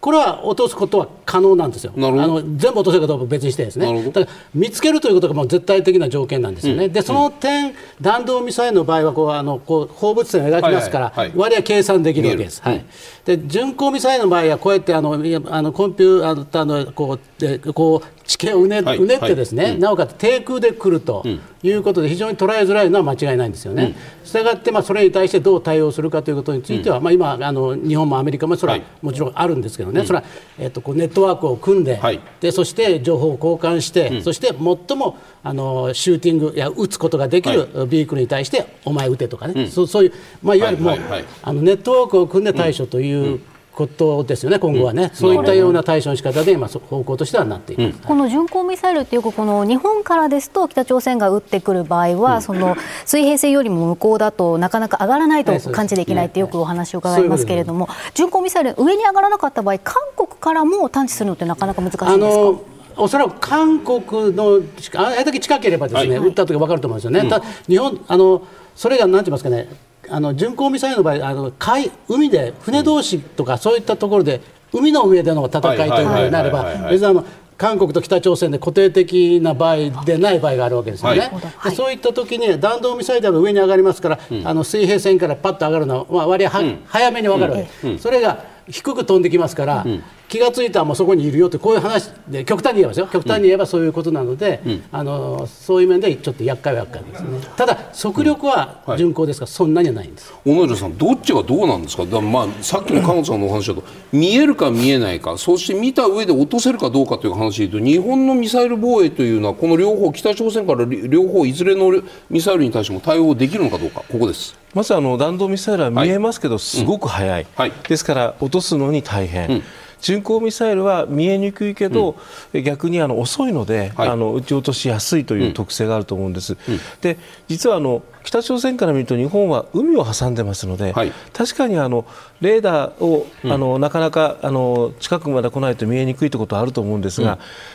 [0.00, 12.62] これは落とすことは可能なんですよ、あの全部落とせるかどうか別にしてですね、だから見つけるということがもう絶対的な条件なんですよね、うん、でその点、うん、弾道ミサイルの場合はこうあのこう放物線を描きますから、はいはいはい、割合計算できるわけです。
[12.62, 12.84] はい、
[13.24, 21.24] で巡航ミサイルの場合はこうやってあのあのコンピューターのこうでこう地形をうね,、うねってですね、はい、なおかつ低空で来ると
[21.62, 23.96] いうことで非常に捉えづらいのは間違いないんですよね。
[24.22, 30.24] したがって、まあ、それに対してどう対応するかということについては、まあ、今あの、日本もアメリカもそれはもちろんあるんですけどね、それは、
[30.58, 31.98] えー、とこうネットワークを組んで,、
[32.40, 40.12] でそして情報を交換して、そして最もあのシューティングや撃つことができるビークルに対してお前撃てとかね、そうそういう、
[40.42, 40.98] まあ、いわゆるもう、
[41.42, 43.40] あのネットワークを組んで対処という、
[43.78, 62.78] ことですよね、今後はね、うん、そういったような対処の仕方で、今、方向としてはなっている、うん、この巡航ミサイルってよく、この日本からですと、北朝鮮が撃ってくる場合は、うん、その水平線よりも向こうだとなかなか上がらないと感知できないってよくお話を伺いますけれども、巡航ミサイル、上に上がらなかった場合、韓国からも探知するのってなかなか難しいんですか？
[63.00, 64.60] おそらく韓国の
[64.96, 67.30] あれだけ近ければですね、はい、撃った時分かると思うんですよね。
[67.30, 68.42] た日本あの
[68.74, 69.68] それがなんて言いますかね
[70.10, 74.40] あの巡航ミサイルの場合あの海海で船同士とかそういったところで
[74.72, 77.24] 海の上での戦いというのになれば別にあの
[77.58, 89.86] 韓国と北朝鮮で固定的な場合でない場合があるわけですよね、はい、そういった時に弾道ミサイルが上に上がりますから、うん、あの水平線からパッと上がるのは、まあ、割合は、うん、早めに分かるわけ、うん、それが低く飛んできますから、
[90.28, 93.06] 気が付いたらもうそこにいるよってこういう話で極端に言えばですよ。
[93.06, 97.40] 極端に言えばそういうことなので、うん、あのそういう面でちょっと厄介は厄介ですね。
[97.56, 100.32] ただ速力は巡航ですから、そんなにはないんです。
[100.44, 102.04] 小野寺さんどっちがどうなんですか？
[102.04, 111.90] だまあさっきの菅野さんのお話だと見えるか見えないかそして見た上で落とせるかどうかという話で言うと日本のミサイル防衛というのはこの両方北朝鮮から両方いずれの
[112.28, 114.58] ミサイルに対しても対応できるのかどうかここです。
[114.74, 119.48] まずあの弾道ミサイルは見えますけど、すごく速い、はい、ですから落とすのに大変。
[119.48, 119.62] うん
[120.00, 122.16] 巡航ミサイルは見えにくいけど、
[122.52, 126.56] うん、逆にあの遅いので、はい、あの撃ち落としやすいという特性があると思うんです。
[126.68, 127.18] うん、で
[127.48, 132.04] 実はあの北朝鮮から見ると日本は海を挟んでますので、はい、確かにあの
[132.40, 137.34] レーダーを、あのなかなかあの近くまで来ないと見えにくいということはあると思うんですが、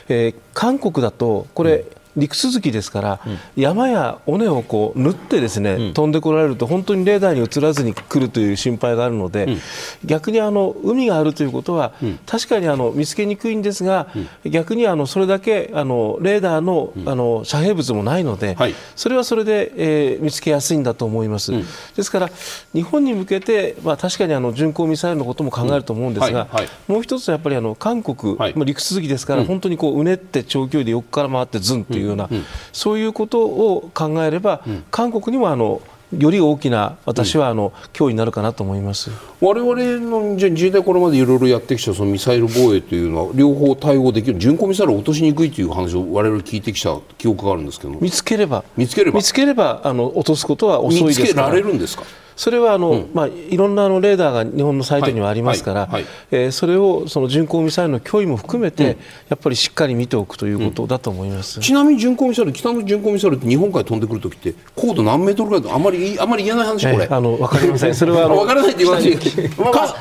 [0.10, 1.86] うん、えー、韓国だとこれ、
[2.16, 9.60] 陸続きですから、うん、山や尾根をこう縫ってですね、うん、飛んでこられると本当にレーダーに映らずに来るという心配があるので、うん、
[10.06, 11.94] 逆にあの海があるということは、
[12.26, 14.08] 確かにあの見つけにくいんですが、
[14.46, 21.52] 逆にあのそれだけあのレーダーの,、あの遮蔽物もないので、はい、それはそれで、えー、見つけやすいんだと思います。
[21.96, 22.30] ですから
[22.74, 26.48] 日本に向けて、まあ、確かにあの巡航ミサイルのことも考えると思うんですが、
[26.88, 35.82] もう一つはやっぱりあの韓国、まあ、陸続きですから、本当にこううねって長距離で横から回ってズンというような、うん、そういうことを考えれば、韓国にもあの
[36.18, 39.10] より大きな私はあの、脅威になるかなと思います。
[39.42, 47.94] 我々のじゃ自衛隊これまでいろいろやってきたそのミサイル防衛というのは両方対応できる巡航ミサイルを落としにくいという話を我々聞いてきた記憶があるんですけど。
[48.00, 48.64] 見つければ。
[48.78, 49.18] 見つければ。
[49.18, 51.26] 見つければあの落とすことは遅いですから。
[51.26, 52.04] 見つけられるんですか？
[52.36, 55.92] それはあの、うん、まあ、いろんなあのレーダーが日本のサイトにはありますから、はい。
[55.92, 58.96] はい、えー、それをその巡航ミサイルの脅威も含めて、うん、や
[59.36, 67.08] っぱりしっかり見ておくということだと思います、うん、ちなみに巡航ミサイル、北の巡航ミサイルって日本海飛んでくるときって、高度何メートルぐらいあまりあまり言えない話、これ。
[67.10, 69.18] あの分かりません、 それは分からないって言われて、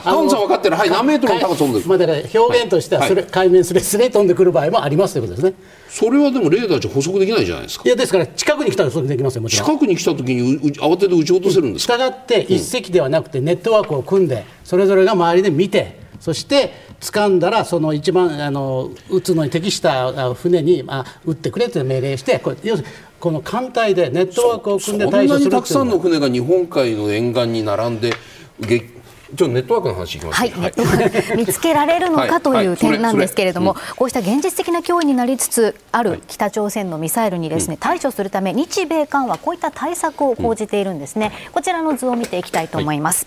[0.05, 5.55] カウンさん分かってる、はい、何メートルの高さ飛んでる、まあ、だから表現としてはそれ、海面すれすれ飛んでくる場合もありますということですね。
[5.93, 7.83] それはでもレーダーじゃ補足できないじゃないですか。
[7.85, 9.47] いやですから近くに来たらそれできますよ。
[9.47, 11.99] 近くに来た時に慌てて撃ち落とせるんですか？
[12.23, 28.13] って一隻ではなくてネットワークを組んでそれぞれが周りで見てそして掴んだらその一番あの撃つのに適した船にあ撃ってくれと命令してこれ要するにこの艦隊でネットワークを組んで対処するそんなにたくさんの船が日本海の沿岸に並んで
[29.35, 43.27] ちょネットワークの話いきます、ね、はい、はい、見つけられるのかという点なんですけれども、こうした現実的な脅威になりつつある北朝鮮のミサイルにですね、対処するため日米韓はこういった対策を講じているんですね、こちらの図を見ていきたいと思います。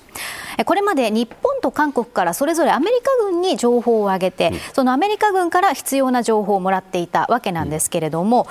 [0.65, 8.47] これまで日本と韓国からそれぞれアメリカ軍に情報を上げて、そのアメリカ軍から必要な情報をもらっていたわけなんですけれども、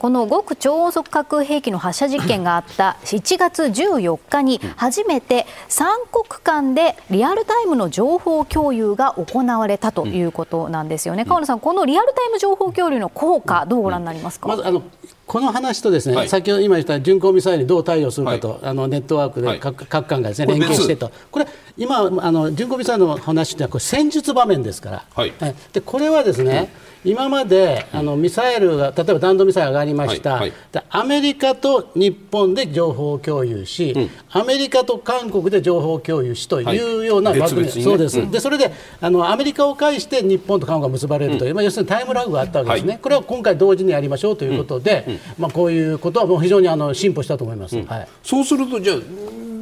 [0.00, 11.24] この極超音速核兵器の発射実験があった1月14日に初めて3国間でリアルタイムの情報共有が行われたということなんですよね。
[11.24, 14.48] 川野さん、このリアルタイム情報共有の効果、どうご覧になりますか？
[14.48, 14.82] まずあの
[15.26, 21.46] この話とですね、はい、先ほど今言った巡航ミサイルにどう対応するかと、はい、あのネットワークで各,、各艦がですね連携してと、これ、
[21.78, 25.32] 今、あの巡航ミサイルの話ってこれ戦術場面ですから、はい、
[25.72, 26.70] でこれはですね、
[27.04, 37.62] 今まであのミサイルが例えば弾道ミサイル上がりました、はいはい、アメリカと日本で情報共有し、うん、アメリカと韓国で情報共有しというような枠組。
[37.62, 48.96] み、はいね、そうです、うん、でそれであのアメリカを介して日本と韓国が結ばれるという、うん、まあ、要するにタイムラグがあったわけですね、これは今回同時にやりましょうということで、まあ、こういうことはもう非常にあの進歩したと思います、はい、そうするとじゃあ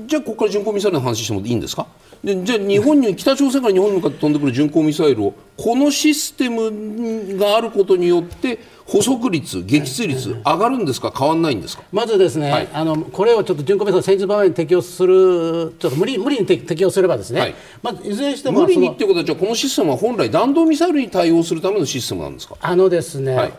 [0.07, 1.87] じゃあここから巡航ミサイルの話してもいいんですか？
[2.23, 11.83] でじゃあ日本に北朝鮮から日本に向かって飛んでくる巡航ミサイルをこのシステムがあることによって捕捉率、撃墜率上がるんですか、変わらないんですか？
[11.93, 17.55] まずですね、はい、あのこれをちょっと巡航ミサイル戦術場面に適用する、ちょっと無理無理に適用すればですね、はい。
[17.83, 22.57] まあ、いずれにしても無理にっていうことは、じゃあこのシステムは本来、弾道ミサイルに対応するためのシステムなんですか？
[22.61, 23.53] あのですね、はい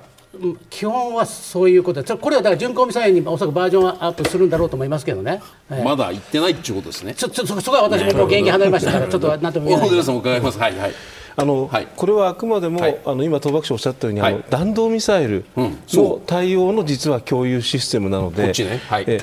[0.69, 7.13] 基本はそういうことで、これはだから巡航ミサイルにおそらくバージョンアップするんだろうと思いますけどね、まだ行ってないっていうことですね。
[7.13, 9.89] ちょちょそこは私も現役離れましたから、ちょっとなんとも言えない。
[9.89, 10.57] 小さん伺います。
[10.57, 10.93] はいはい。
[11.35, 18.53] あの、はい、これはあくまでも、はい、あの今、東爆おっしゃったように、はい、あの弾道ミサイルの対応の実は共有システムなので、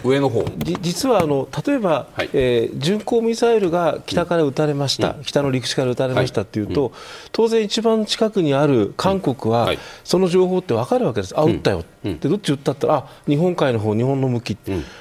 [0.05, 0.45] 上の方。
[0.81, 6.93] 実はあの例えば、はい、えー、巡航ミサイルが北から撃たれました、うん、北の陸地から撃たれましたっていうと、うん、
[7.33, 9.73] 当然、一番近くにある韓国は、
[10.05, 14.57] その情報って分かるわけです、あ撃ったよ、でどっち撃ったったら、あ日本海の方日本の向き、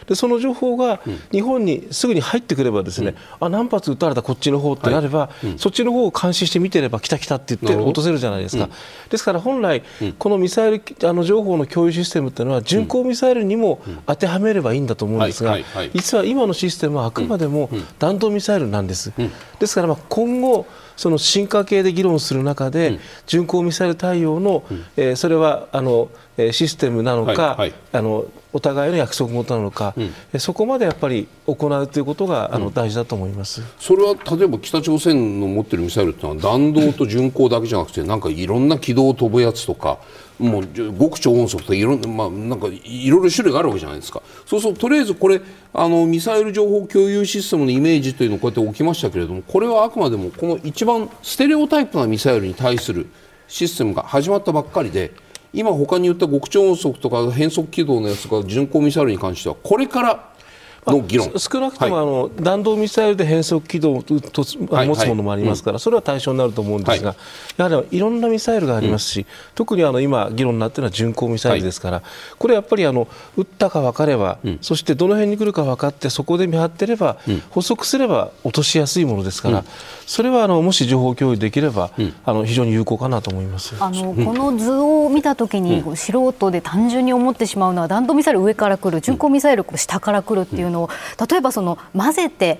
[0.07, 1.01] でその情報が
[1.31, 8.71] 日本にすぐに入ってくれば、ですね、あ何発撃たれたこっちの方ってなれば、そっちの方を監視して見てれば、来た来たって言って、落とせるじゃないですか、うん、
[9.09, 9.83] ですから本来、
[10.17, 15.57] このミサイルあの情報の共有システムっていうのは、巡航ミサイルにも当てはめればいいんだと思うんですが、
[15.93, 17.69] 実は今のシステムはあくまでも
[17.99, 19.11] 弾道ミサイルなんです。
[19.59, 24.63] ですからまあ今後その進化系で議論する中で、巡航ミサイル対応の、
[24.97, 26.09] えー、それはあの
[26.51, 33.61] システムなのか、はいはい、あのお互いの約束事なのか、うん、そこまでやっぱり行うということが、あの大事だと思います。
[33.79, 39.99] それは例えば北朝鮮の持っているミサイルというのは弾道と巡航だけじゃなくてなんかいろんな軌道を飛ぶやつとか
[40.39, 44.21] もう極超音速とかいろんな,、まあ、なんかいろいろ種類があるわけじゃないですか。
[44.45, 45.41] そうするととりあえずこれ
[45.73, 53.07] あのミサイル情報共有システムのイメージというのをこうやって置きましたけれどもこれはあくまでもこの一番ステレオタイプなミサイルに対する
[53.47, 55.11] システムが始まったばっかりで
[55.53, 60.29] 今、他に言った極超音速とか変速軌道のやつが巡航ミサイルに関してはこれから
[60.85, 61.31] の議論。
[61.37, 67.15] 少なくとも、あの弾道ミサイルで変則軌道を持つものもありますから、それは対象になると思うんですが、
[67.57, 69.25] やはりいろんなミサイルがありますし、
[69.55, 72.01] 特にあの今、議論になっているのは巡航ミサイルですから、
[72.37, 77.17] これやっぱりあの撃ったか分かれば、そしてどの辺に来るか分かって、そこで見張ってれば、
[77.49, 79.65] 捕捉すれば落としやすいものですから、
[80.09, 81.91] それはあのもし情報共有できれば、
[82.25, 83.75] あの非常に有効かなと思います。
[83.79, 90.89] あのこの図を見たときに、素人で単純に思ってしまうのは、弾道ミサイル上から来る、巡航ミサイル下から来るっていうのを、
[91.29, 92.59] 例えばその混ぜて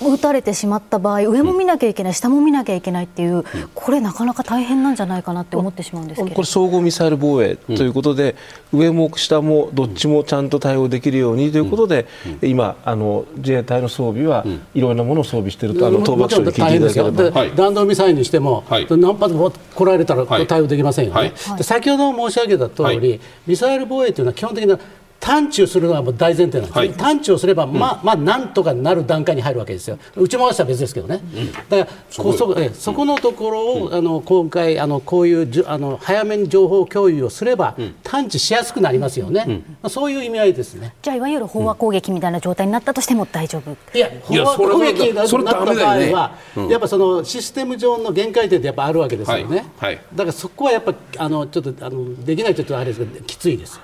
[0.00, 3.44] 撃たれてしまった場合、上も見なきゃいけない、下も見なきゃいけないっていう、
[3.74, 8.34] これ、なかなか大変なんじゃないかなって思ってしまうんですけこれ、総合ミサイル防衛ということで、
[8.72, 12.06] 上も下もどっちもちゃんと対応できるようにということで、
[12.40, 21.32] 今、あの自衛隊の装備はいろんなものを装備していると、あの倒幕省で聞いていただければ、弾道ミサイルにしても、何発も来られたら対応できませんよね。
[21.60, 24.78] 先ほど申し上げた通り、ミサイル防衛というのは基本的な
[25.22, 40.92] 探知をするのはもう大前提なんです、はい、探知をすれば、まあ、まあ、なんとかなる段階に入るわけですよ、打ち回したら別ですけどね、うん、だからこそえそこのところを、うん、あの今回あの、こういうじゅあの早めに情報共有をすれば、うん、探知しやすくなりますよね、まあ、そういう意味合いですね。
[41.00, 49.94] じゃあ、いわゆる飽和攻撃みたいな状態になったとしても大丈夫、いや、飽和攻撃になった場合は、ね、やっぱそのシステム上の限界点ってやっぱあるわけですよね、はい。
[49.94, 53.80] はい、だからそこはやっぱあのちょっとあのできないとちょっとあれですけど、きついです。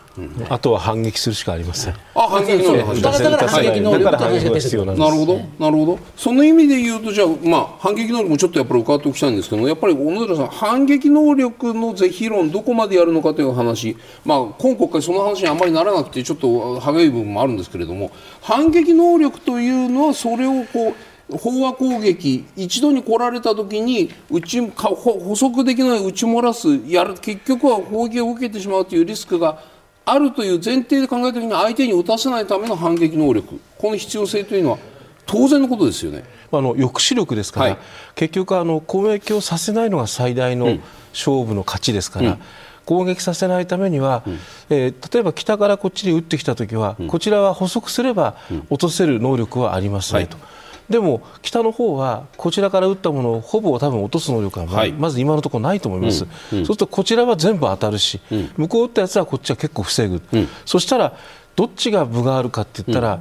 [0.49, 1.95] あとは反撃するしかありません。
[2.15, 3.01] あ、反撃能力。
[3.01, 5.09] だから反撃能力が必要なんです。
[5.09, 5.99] なるほど、なるほど。
[6.17, 20.95] その意味で言うと、じゃあ、まあ、反撃能力もちょっとやっぱり伺っておきたいんですけどやっぱり小野寺さん、反撃能力の是非論、どこまでやるのかという話、まあ、今国会、その話にあまりならなくて、ちょっと歯がゆい部分もあるんですけれども、反撃能力というのは、それをこう、
[21.31, 29.63] 飽和攻撃一度に来られた時にうち補足できない打ち漏らすやる結局は砲撃を受けてしまうというリスクが
[30.11, 33.61] あるという前提で考えた時に相手に打たせないための反撃能力。
[33.77, 34.79] この必要性というのは
[35.27, 36.25] 当然のことですよね。
[36.51, 37.79] あの抑止力ですから、はい、
[38.15, 40.79] 結局あの攻撃をさせないのが最大の
[41.13, 42.31] 勝負の勝ちですから。
[42.31, 42.39] うん。
[42.87, 44.39] 攻撃させないためには、うん、
[44.71, 48.37] えー、例えば北からこっちに撃ってきたときは、うん、こちらは補足すれば
[48.71, 50.39] 落とせる能力はありますねと。
[50.39, 50.58] はい
[50.89, 56.59] でも北の方はこちらから撃ったものをほぼ多分落とす能力がま,、まず今のところないと思います、うん。
[56.61, 60.23] うん、そうするとこちらは全部当たるし、うん、向こう撃ったやつはこっちは結構防ぐ、
[60.65, 61.17] そしたら
[61.57, 63.21] どっちが分があるかって言ったら、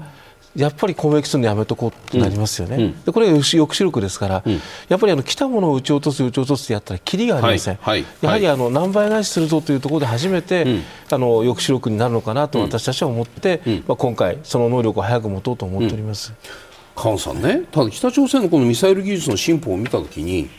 [0.57, 4.59] やっぱり攻撃するのやめとこうってなりますよね、うん、でこれが抑止力ですから、うん、
[4.89, 8.01] やっぱりあの来たものを撃ち落とす、撃ち落とすってやったら、きりがありません、はい。
[8.01, 16.33] はい、やはりあの何倍返しするぞというところで初めて、うん、あの抑止力になるのかなと私たちは思って、まあ、今回、その能力を早く持とうと思っております。
[16.97, 20.49] 菅さんねただ北朝鮮のこのミサイル技術の進歩を見たときに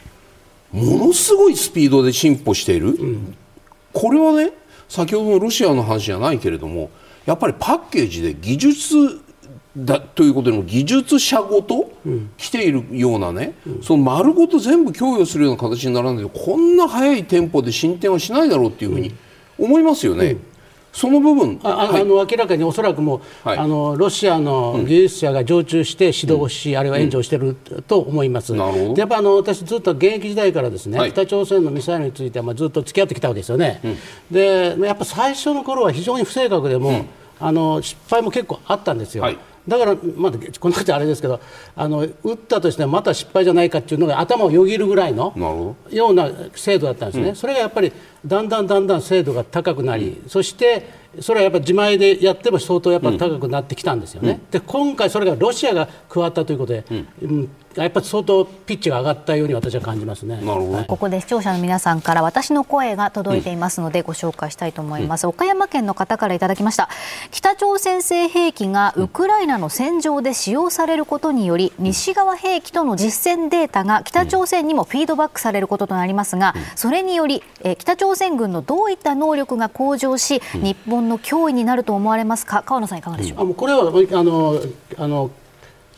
[0.73, 3.37] ものすごいスピードで進歩している、うん、
[3.93, 4.53] これはね
[4.89, 6.91] 先ほどのロシアの話じゃないけれども
[7.27, 9.21] やっぱりパッケージで技術
[9.77, 11.93] だということでも技術者ごと
[12.37, 19.15] 来ているようなね、うん、その丸ごと全部供与するような形にならないとこんな速いテンポで進展はしないだろうっていうふうに
[19.59, 20.27] 思いますよね。
[20.33, 20.48] うん
[20.99, 21.61] その部分？
[21.63, 33.97] あ、はい、あの明らかにおそらくもう、はい、あのロシアの技術者が常駐して指導し、うん、あるいは援助していると思います、うん、でやっぱあの私、ずっと現役時代からですね、はい、北朝鮮のミサイルについては、まあ、ずっと付き合ってきたわけですよね、うん、
[34.35, 37.07] でやっぱ最初の頃は非常に不正確でも、
[37.39, 39.25] あの失敗も結構あったんですよ。
[39.69, 41.41] だから、まあ、この時あれですけど
[41.77, 47.93] あの打ったとしてまた失敗じゃないかっていうのが頭をよぎるぐらいのような精度だったんですね、うん、それがやっぱり
[48.25, 50.87] だんだんだんだん精度が高くなり、うん、そして
[51.21, 56.85] それはやっぱり自前でやっても相当やっぱ高くなってきたんですよね、うん、で今回、それがロシアが加わったということで、
[57.23, 57.51] うん
[57.83, 60.37] やっぱり相当ピッチが上がったように私は感じますね。
[60.37, 60.85] なるほど。
[60.85, 65.25] ここで視聴者の皆さんから私の声が届いていますのでご紹介したいと思います。
[65.25, 66.89] うん、岡山県の方からいただきました。
[67.31, 82.63] 北朝鮮製兵器がウクライナの戦場で使用されることにより、西側兵器との実戦データが北朝鮮にもフィードバックされることとなりますが、それにより、え北朝鮮軍のどういった能力が向上し、日本の脅威になると思われますか？
[82.65, 83.53] 川野さんいかがでしょう？
[83.53, 83.81] あこれは
[84.19, 84.61] あの
[84.97, 85.31] あの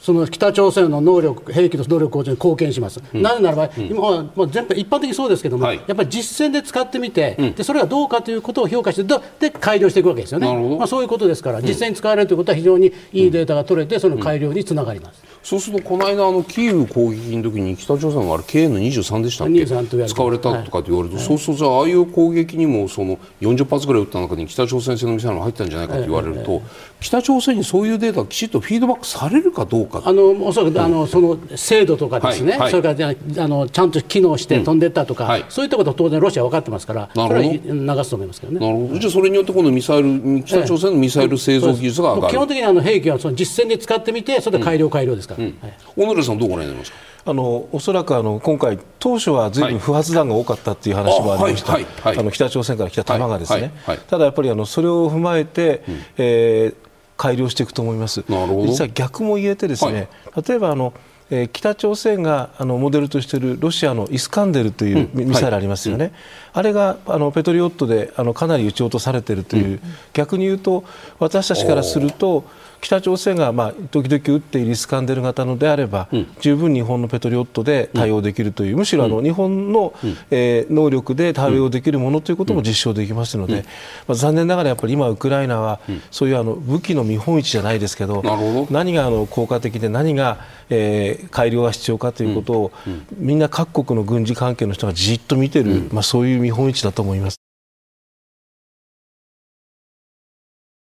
[0.00, 15.22] その北朝鮮の能力、兵器の能力向上に貢献します、うん、なぜならば、うん、今はもう全般一般的にそうですけども、はい、やっぱり実戦で使ってみて、うん、で、それがどうかということを評価して、で改良していくわけですよね、まあ、そういうことですから、実戦に使われるということは非常にいいデータが取れて、その改良につながります。
[15.42, 26.62] そうすると、この間、あのキーウ攻撃の時に北朝鮮があれ、KN23 でしたっけ、使われたとかって言われると、はい、そうすると、ああいう攻撃にもその40発ぐらい撃った中に北朝鮮製のミサイルが入ったんじゃないかと言われると、
[27.00, 30.02] 北朝鮮にそういうデータがきちっとフィードバックされるかどうか。
[30.04, 35.30] あのおそらくあの、その精度とかですね、はいはい、それからあのちゃんと機能して飛んでいったとか、うん。
[35.30, 37.42] はい、そういったことは当然、ロシアは分かってますから、なるほど。
[37.42, 38.60] 流すと思いますけどね。
[38.60, 38.98] なるほど。
[38.98, 45.44] じゃあ、それによって今度ミサイル、北朝鮮のミサイル製造技術が上がる、基本的にあの兵器はその実戦で使ってみて、それで改良、改良ですから。
[45.44, 45.54] うん。
[45.96, 46.98] 小野さんどうご覧になりますか？
[47.22, 53.72] あのおそらくあの今回、当初はずいぶん不発弾が多かったという話もありました、あの北朝鮮から来た弾がですね、
[54.08, 56.74] ただやっぱりあのそれを踏まえて、うん、えー、
[57.20, 60.94] 改良していくと思います、実は逆も言えて、ですね、はい、例えばあの、
[61.28, 66.10] えー、北朝鮮があのモデルとしているロシアのイスカンデルというミサイルありますよね、うん。
[66.12, 66.20] はい、
[66.54, 69.80] あれがあのペトリオットであのかなり撃ち落とされているという、うん、
[70.14, 70.82] 逆に言うと、
[71.18, 72.44] 私たちからすると、
[72.80, 83.64] 北朝鮮がまあ時々撃っているイスカンデル型のであれば、うん、十分日本のペトリオットで対応できるという、うん、むしろあの日本の、うん、えー、能力で対応できるものということも実証できますので、
[84.06, 88.22] まあ、残念ながらやっぱり今、ウクライナは、そういうあの武器の見本市じゃないですけど
[88.70, 90.38] 何があの効果的で何が、
[90.70, 92.72] えー、改良が必要かということを、
[93.16, 97.40] みんな各国の軍事関係の人がじっと見てる、まあ、そういう見本市だと思います。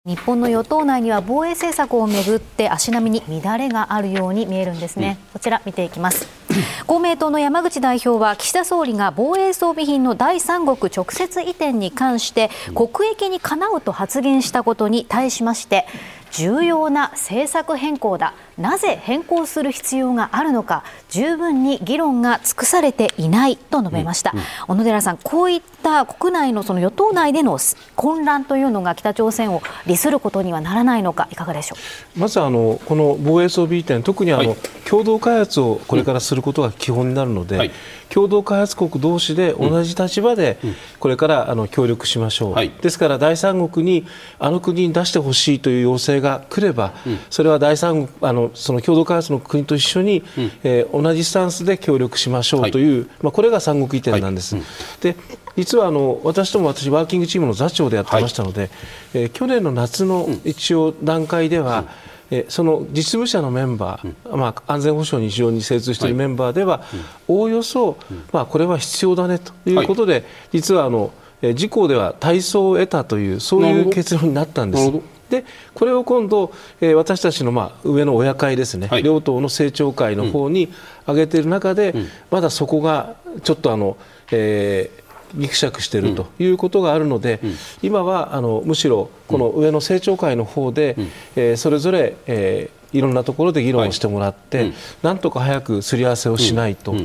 [0.06, 6.28] 日本の与党内には防衛政策をめぐって足並みに乱れがあるように見えるんですね、こちら見ていきます。
[6.86, 15.88] 公明党の山口代表は岸田総理が防衛装備品の第三国直接移転に関して国益にかなうと発言したことに対しまして
[16.32, 27.60] 重要な政策変更だなぜ変更する必要があるのか十分に議論が尽くされていないと述べました、うんうん、小野寺さん、こういった国内のその与党内での
[27.96, 31.76] 混乱というのが北朝鮮を利することにはならないのか、いかがでしょ
[32.16, 32.20] う？
[32.20, 37.72] まずあのこの防衛装備移転、特にあの、はい、共同開発をこれからすることが基本になるので、うんはい、
[38.10, 40.58] 共同開発国同士で同じ立場で
[41.00, 44.08] これからあの協力しましょう、はい、ですから第三国に
[44.40, 46.94] あの国に出してほしいという要請が来れば、
[47.30, 54.56] それは第三国あのその共同開発の国と一緒に、うん、えー、同じスタンスで協力しましょうという、はい、まあ、これが三国移転なんです。
[54.56, 54.64] はい。
[54.64, 55.16] うん、で
[55.56, 58.70] 実はあの私ども私ワーキングチームの座長でやってましたので、はい、
[59.14, 61.86] えー、去年の夏の一応段階では、
[62.32, 66.84] うん、えその実務者のメンバー、うん、まあ、安全保障に非常に精通しているメンバーでは、
[67.28, 67.98] おおよそ、
[68.34, 75.15] まあ、これは必要だねということで、実はあの自公では体操を得たというそういう結論になったんです。
[75.30, 76.52] でこれを今度、
[76.82, 80.72] えー、私たちの、まあ、上の親会ですね、はい、両党の政調会の方に
[81.08, 83.98] 上げている中で、うん、まだそこがちょっとあの、
[84.32, 96.96] えー、ぎくしゃくしているということがあるので、うん、今はあのむしろこの上の政調会の方で、うん、えー、それぞれ、えー、いろんなところで議論をしてもらって、はい、なんとか早くすり合わせをしないと、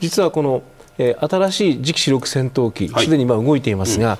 [0.00, 0.62] 実はこの、
[0.98, 4.18] えー、新しい次期主力戦闘機すで、に今動いていますが、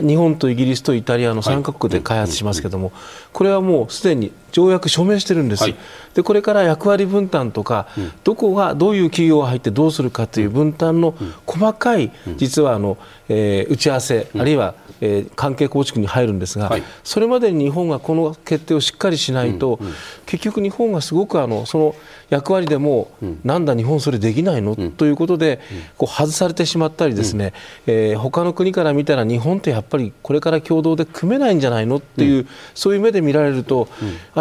[0.00, 2.92] 日本とイギリスとイタリアの3カ国で開発しますけれども、
[3.32, 5.76] これはもうすでに条約署名してるんです、はい、
[6.14, 11.14] でこれから役割分担とか、うん、どこがどういう企業が入ってどうするかという分担の
[11.46, 19.78] 細かい、実はあの、えー、打ち合わせ、あるいは、えー、関係構築に入るんですが、はい、それまでに日本がこの決定をしっかりしないと、
[20.26, 21.94] 結局、日本がすごくあのその
[22.30, 23.10] 役割でも、
[23.44, 25.60] なんだ、日本それできないの、ということで、
[25.96, 27.54] こう外されてしまったりですね、
[27.86, 27.94] うん。
[27.94, 31.96] えー、他の国から見たら日本ってやっぱりこれから共同で組めないんじゃないの？
[31.96, 33.88] っていう、そういう目で見られると、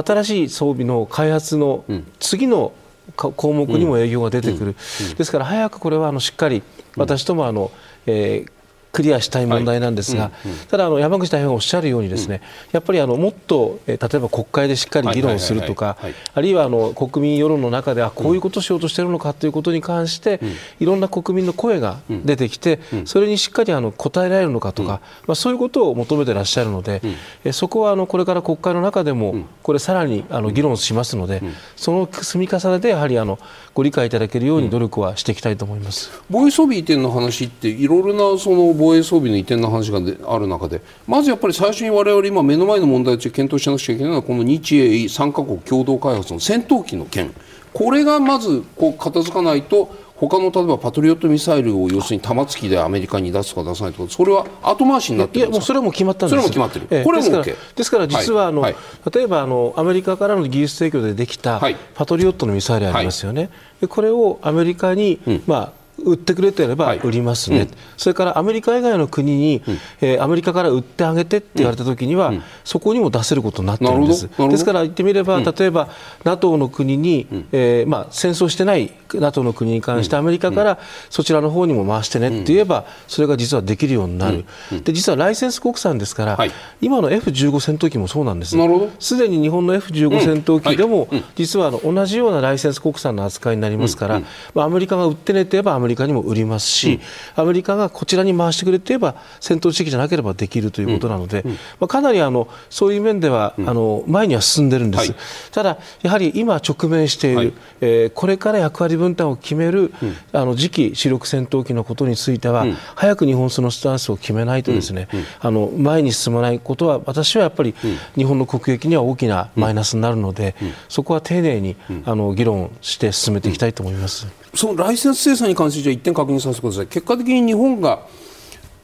[0.05, 1.85] 新しい装備の開発の
[2.19, 2.73] 次の
[3.15, 4.75] 項目にも影響が出てくる、
[5.17, 6.63] ですから早くこれはあのしっかり
[6.95, 7.71] 私ともあの、
[8.05, 8.51] えー、
[8.91, 10.31] クリアしたい問題なんですが、はい。
[10.45, 12.41] うんうん、ただあの山口代表がおっしゃるようにですね、うん、
[12.73, 15.97] やっぱりあのもっと、えー、例えば国会でしっかり議論するとか、
[16.33, 27.01] あるいはあの国民世論の中ではこういうことをしようとしているのかということに関して、うん、いろんな国民の声が出てきて、うん、それにしっかりあの答えられるのかとか、まあ、そういうことを求めていらっしゃるので、
[27.43, 31.41] えそこはあのこれから国会の中でもこれさらにあの議論しますので、
[31.75, 33.39] その積み重ねでやはりあの
[33.77, 36.09] ご理解いただけるように努力はしていきたいと思います。
[36.31, 39.99] 防衛装備移転の話っていろいろなその防衛装備の移転の話が
[40.33, 47.31] ある中でまずやっぱり最初に我々今目の前の問題として検討しなくちゃいけないのはこの日英3カ国共同開発の戦闘機の件
[47.71, 58.73] これがまずこう片付かないと他の例えばパトリオットミサイルを要するに玉突きでアメリカに出すとか出さないとかそれは後回しになってるいやもうそれも決まったんですそれも決まってる、ええ、これも OK ですから実はあの、はい。
[58.73, 61.61] はい、例えばあのアメリカからの技術提供でできた
[61.93, 63.47] パトリオットのミサイルありますよね、は
[63.83, 74.29] い、これをアメリカに、うん、まあ売ってくれてれば売りますね、はいうん、それからアメリカ以外の国に、うん、えー、アメリカから売ってあげてって言われたときには、うん、そこにも出せることになってるんです。
[74.37, 75.89] ですから言ってみれば、例えば
[76.23, 80.79] NATO の国に、えーまあ、戦争してない NATO の国に関してアメリカから
[81.09, 84.45] そちらの方にも回してねって言えば、それが実はできるようになる、
[84.83, 88.55] で実はライセンス国産ですから、はい、今の F15 戦闘機もそうなんです、
[88.99, 94.21] すでに日本の F15 戦闘機でも、実はあの同じようなライセンス国産の扱いになりますから、
[94.53, 96.99] まあ、アメリカが売ってねって言えばアメリカにも売りますし、
[97.35, 101.43] アメリカがこちらに回してくれて言えば戦闘地域じゃなければできるということなので、
[101.79, 117.73] まあ、かなりあのそういう面では、あの前には進んでるんです、ただ、やはり今直面している、えー、これから役割分担を決める、うん、あの次期主力戦闘機のことについては、うん、早く日本そのスタンスを決めないとですね、うん、あの前に進まないことは私はやっぱり
[118.15, 120.55] 日本の国益には大きなマイナスになるので、
[120.89, 121.75] そこは丁寧に
[122.05, 124.27] あの議論して進めていきたいと思います。
[124.57, 126.87] そのライセンス制裁に関してじゃ一点確認させてください。
[126.87, 128.07] 結果的に日本が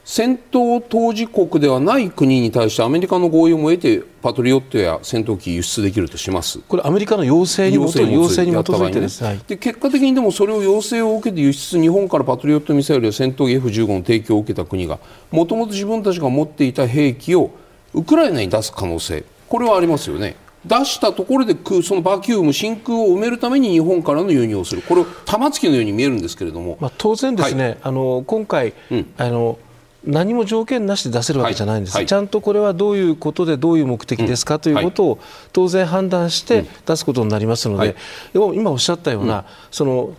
[0.04, 6.60] 戦闘当事国ではない国に対してアメリカの合意を得てパトリオットや戦闘機輸出できるとします。
[6.60, 15.00] これアメリカの要請に基づいてです、ね、で結果的にでもそれを要請を受けて輸出日本からパトリオットミサイルや戦闘機 F15 の提供を受けた国が
[15.32, 17.50] もともと自分たちが持っていた兵器を
[17.94, 19.24] ウクライナに出す可能性。
[19.48, 20.36] これはありますよね。
[20.66, 24.82] 出したところでそのバキューム真空を埋めるために日本からの輸入をする。
[24.82, 29.58] これを玉突きのように見えるんですけれども、まあ、当然ですね、はい、あの今回、うん、あの
[30.04, 32.02] 何も条件なしで出せるわけじゃないんです、はい。
[32.02, 35.18] はい、ちゃんとこれはどういうことでどういう目的ですかということを
[35.52, 37.96] 当然判断して出すことになりますので、
[38.34, 40.14] 今おっしゃったような、その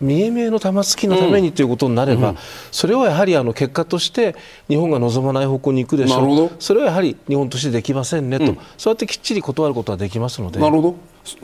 [0.00, 2.36] 見え見えの玉突きのためにということになれば、うん、
[2.70, 4.34] それはやはりあの結果として
[4.68, 6.50] 日本が望まない方向に行くでしょう。
[6.58, 10.58] それはやはり日本としてできませんねと、うん、そうやってきっちり断ることはできますので。
[10.58, 10.96] なるほど。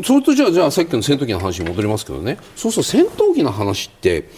[0.02, 2.38] それとじゃあじゃあさっきの戦闘機の話に戻りますけどね。
[2.56, 4.28] そうすると戦闘機の話って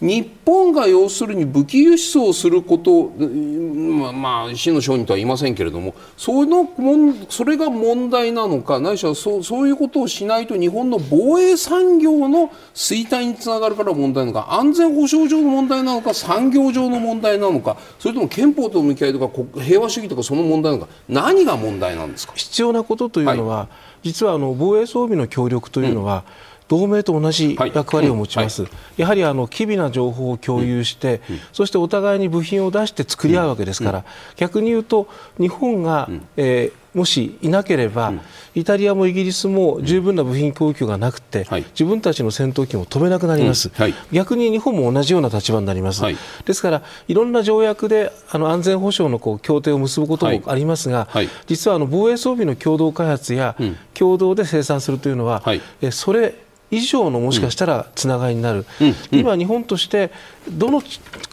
[0.00, 22.34] 日本が要するに武器輸出をすること、まあ、まあ、死の商人とは言いませんけれどもそのもんそれが問題なのかないしはそうそういうことをしないと日本の防衛産業の衰退につながるから問題なのか安全保障上の問題なのか産業上の問題なのかそれとも憲法との向き合いとか平和主義とかその問題なのか何が問題なんですか？
[22.36, 23.68] 必要なことというのは、は
[24.04, 28.70] い、実はあの防衛装備の協力というのは、うん同盟と同じ役割を持ちます、はい。
[28.98, 34.04] やはりあの機微な情報を共有して、うん、そしてお互いに部品を出して作り合うわけですから、
[34.36, 35.08] 逆に言うと
[35.38, 38.12] 日本が、えー、もしいなければ、
[38.54, 43.74] イタリアもイギリスも十分な部品供給がなくて、はい、自分たちの戦闘機も飛べなくなります、うん。
[43.74, 51.08] はい、逆に日本も同じような立場になります、はい、ですからいろんな条約であの安全保障のこう協定を結ぶこともありますが、
[51.46, 53.56] 実はあの防衛装備の共同開発や、
[53.94, 55.42] 共同で生産するというのは、
[55.80, 56.34] えそれ
[56.70, 58.88] 以上のもしかしたらつながりになる、うん。
[58.88, 60.10] うん、今、日本として
[60.50, 60.82] どの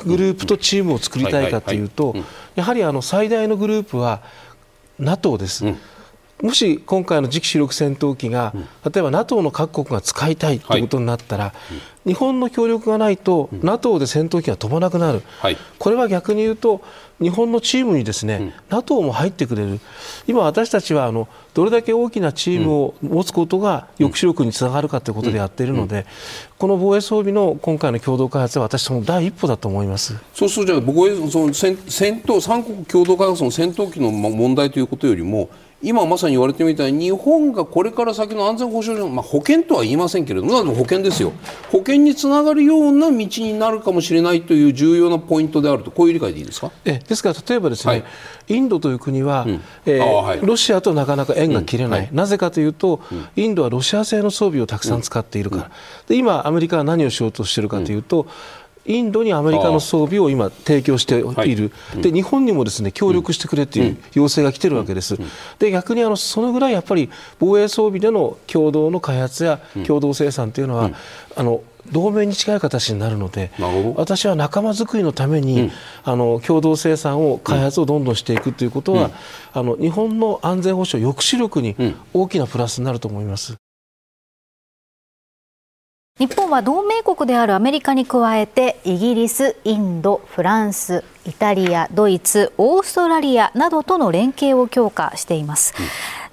[0.05, 2.15] グループとチームを作りたいかというと、
[2.55, 4.21] やはりあの最大のグループは
[4.99, 5.65] NATO です。
[6.41, 10.79] もし今回の次期主力戦闘機が、例えば NATO の各国が使いたいとい。
[10.79, 11.53] うことになったら、
[12.05, 15.23] 日本の協力がないと、NATO で戦闘機が飛ばなくなる、
[15.79, 16.81] これは逆に言うと、
[17.21, 19.79] 日本のチームにですね、NATO も入ってくれる、
[20.27, 26.05] 今、私たちはあのどれだけ大きなチームを持つことが抑止力につながるかということでやっているので、
[26.57, 30.15] この防衛装備の今回の共同開発は、私、その第一歩だと思います。
[30.33, 35.49] そうすると、じゃあ、防衛その戦戦闘、三国共同開発の戦闘機の問題ということよりも、
[35.85, 41.31] 今まさに言われてみたいに日本がこれから先の安全保障上、まあ、保険とは言いませんけれども保険ですよ。
[41.71, 45.91] 保険につながるような道になるかもしれないという重要なポイントであると。
[45.91, 46.71] こういう理解でいいですか？
[46.83, 48.03] えですから例えばですね、はい、
[48.47, 52.05] インドという国は、うん、えーはい、ロシアとなかなか縁が切れない、うん。
[52.07, 53.01] はい、なぜかというと、
[53.35, 55.71] インドはロシア製の装備をたくさん使っているから、
[56.07, 58.25] で今アメリカは何をしようとしているかというと、
[58.85, 65.17] インドにアメリカの装備を今、提供している、はい、で日本にもですね協力してくれという要請が来ているわけです、
[65.59, 67.09] で逆にあのそのぐらいやっぱり
[67.39, 70.91] 防衛装備での共同の開発や共同生産というのは、
[71.35, 73.51] あの同盟に近い形になるので
[73.95, 75.71] 私は仲間づくりのために、うん、
[76.03, 79.11] あの共同生産を開発をどんどんしていくということは、うん、
[79.53, 81.75] あの日本の安全保障抑止力に
[82.13, 83.55] 大きなプラスになると思います。
[86.17, 95.73] 日本は同盟国であるアメリカに加えてイギリス、インド、フランス、イタリア、ドイツ、オーストラリアなどとの連携を強化しています。
[95.77, 95.85] うん。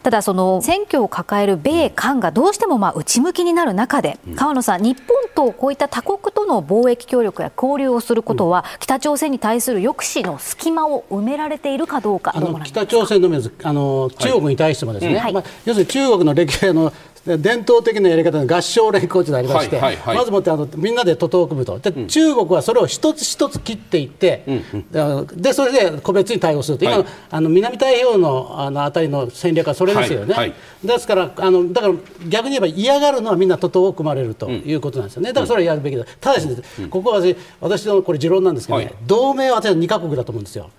[0.05, 12.33] ただその選挙を抱える米韓がどうしてもまあ内向きになる中で、川野さん、日本とこういった他国との貿易協力や交流をすることは、北朝鮮に対する抑止の隙間を埋められているかどうか、
[12.65, 15.33] 北朝鮮のみあの中国に対してもですね、はい。
[15.33, 16.93] まあ、要するに中国の歴史の
[17.25, 21.79] 伝統的なやり方の合唱連行というのがありまして、はいはいはい、まずもってあのみんなで徒党を組むと。
[21.79, 30.55] で、うん、中国はそれを一つ一つ切っていって、うんうん、でそれで個別に対応すると、はい、今あの南太平洋のあのあたりの戦略はそれですよね、はいは
[30.85, 31.95] い、ですからあのだから
[32.29, 36.49] 逆に言えば嫌がるのはみんな徒党を組まれるということなんですよね、だからそれはやるべきだ、ただし、
[36.91, 40.71] ここは私私のこれ持論なんですけどね、同盟は私は2か国だと思うんですよ。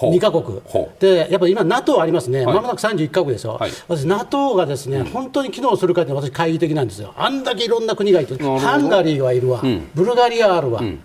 [0.00, 0.60] 2か国、
[0.98, 10.80] でやっぱり今、NATO ありますね、ま、はい、もなく31か国でしょ、はい、私、NATO がですね、うん、本当に機能するかって私、懐疑的なんですよ、あんだけいろんな国がいて、ハンガリーはいるわ、うん、ブルガリアあるわ。
[10.80, 11.00] うん。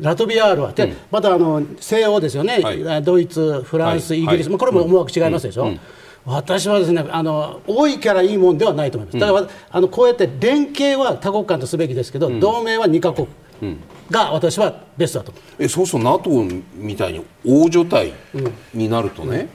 [0.00, 5.72] ラトビアあるわ、で、またあの西欧ですよね、はい、ドイツ、フランス、イギリス、これも思惑違いますでしょ、
[6.24, 13.26] 私はですねあの多いからいいもんではないと思います、だからあのこうやって連携は多国間とすべきですけど、同盟は2か国。
[14.10, 15.32] が私はベストだと。
[15.58, 16.30] えそうすると NATO
[16.74, 18.12] みたいに大所帯
[18.74, 19.48] になるとね、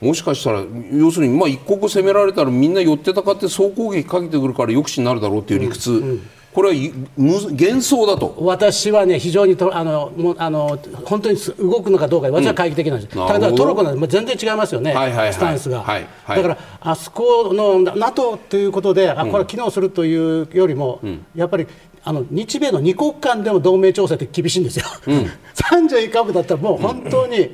[0.00, 6.08] もしかしたら要するにまあ一国攻められたらみんな寄ってたかって総攻撃かけてくるから抑止になるだろうっていう理屈、うん。
[6.10, 6.74] うんこれは
[7.18, 8.34] 幻想だと。
[8.38, 21.66] 私はね、非常にとあのもあの本当に動くのかどうか、私は懐疑的なんです、うん、ただトルコなんて全然違いますよね、はいはいはい、スタンスが、はいはい、だからあそこの NATO ということで、あこれ、機能するというよりも、うん、やっぱり
[22.08, 27.50] あの日米の二国間でも同盟調整って厳しいんですよ、うん、 31株だったらもう本当に、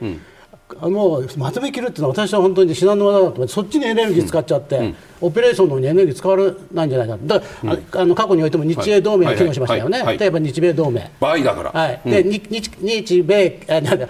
[0.80, 6.36] もうまとめきるっていうのは私は本当に至難の技だと思ってそっちにエネルギー使っちゃって、うん、オペレーションのにエネルギー使わ
[6.72, 11.10] ないんじゃないかだから、うん、あの過去においても日英同盟が機能しましたよね、例えば日米同盟。
[11.20, 12.00] 場合だから、はい。
[12.04, 14.08] で日日米あなんか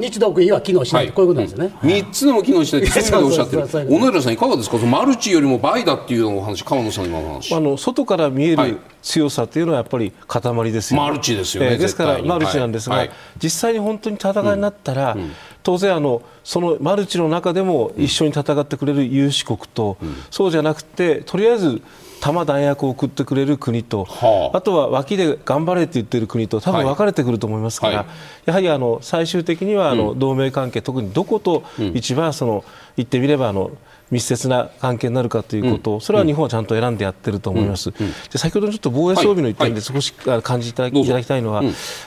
[0.00, 2.82] 日独伊は機能しない、こういうことなんですよね、うん、3つでも機能しない。
[2.82, 4.78] ってそういうおっしゃってる小野寺さんいかがですか？
[4.78, 7.54] マルチよりも倍だっていうお話川野さんの今の話。
[7.54, 13.10] あの外から見える強さっていうのはやっぱり塊ですよ、マルチですよね、えー、ですからマルチなんですが、はい、
[13.42, 15.16] 実際に本当に戦いになったら、
[15.62, 19.96] 当然あのそのマルチの中でも一緒に戦ってくれる有志国と、
[20.30, 21.82] そうじゃなくてとりあえず
[22.22, 28.06] 弾弾薬を送ってくれる国と、はあ、あとは脇で頑張れって言ってる国と多分分かれてくると思いますから、はい、
[28.44, 31.64] やはりあの最終的にはあの同盟関係、特にどこと
[31.94, 32.64] 一番その
[32.96, 33.72] 言ってみればあの
[34.12, 37.90] 密接な関係になるかということを、それは日本はちゃんと選んでやってると思います。
[37.90, 40.14] で先ほどちょっと防衛装備の一点で少し
[40.44, 41.64] 感じていただきたいのは、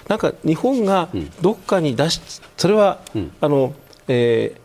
[0.07, 1.09] なんか日本が
[1.41, 2.21] どっかに出し、
[2.55, 3.01] それは、
[3.41, 3.73] あの、
[4.07, 4.64] えー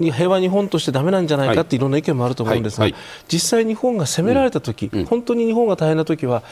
[0.00, 2.88] 平和日本としてだめなんじゃないかっていろんな意見もあると思うんですが、
[3.28, 6.42] 実際、日本が攻められたとき、本当に日本が大変なときは、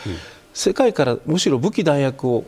[0.55, 2.45] 世界からむしろ武器弾薬を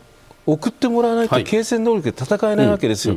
[0.46, 3.16] 送ってもらわないと継戦能力で戦えないわけですよ。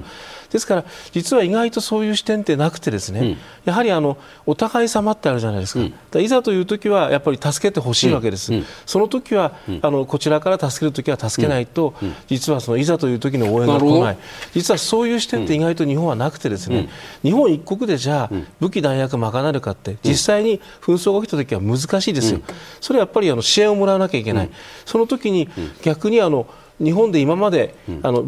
[0.51, 5.79] ですから実は意外とそういう視点ってなくてですね、うん、やはりあのお互い様ってあるじゃないですか。
[5.79, 11.93] うん、いざという時はやっぱり助けてほしいわけです、うん、その時は、あのこちらから助ける時は助けないと、
[12.27, 14.17] 実はそのいざという時の応援が来ない。
[14.53, 16.89] 実はそういう視点って意外と日本はなくてですね、
[17.23, 22.41] 日本一国でじゃあ武器弾薬賄えるかって実際に紛争が起きた時は難しいですよ、
[22.81, 24.49] それはやっぱりあの支援をもらわなきゃいけない、
[24.85, 25.49] その時に
[25.81, 26.47] 逆にあの
[26.79, 28.25] 日本で今まで、うん、あの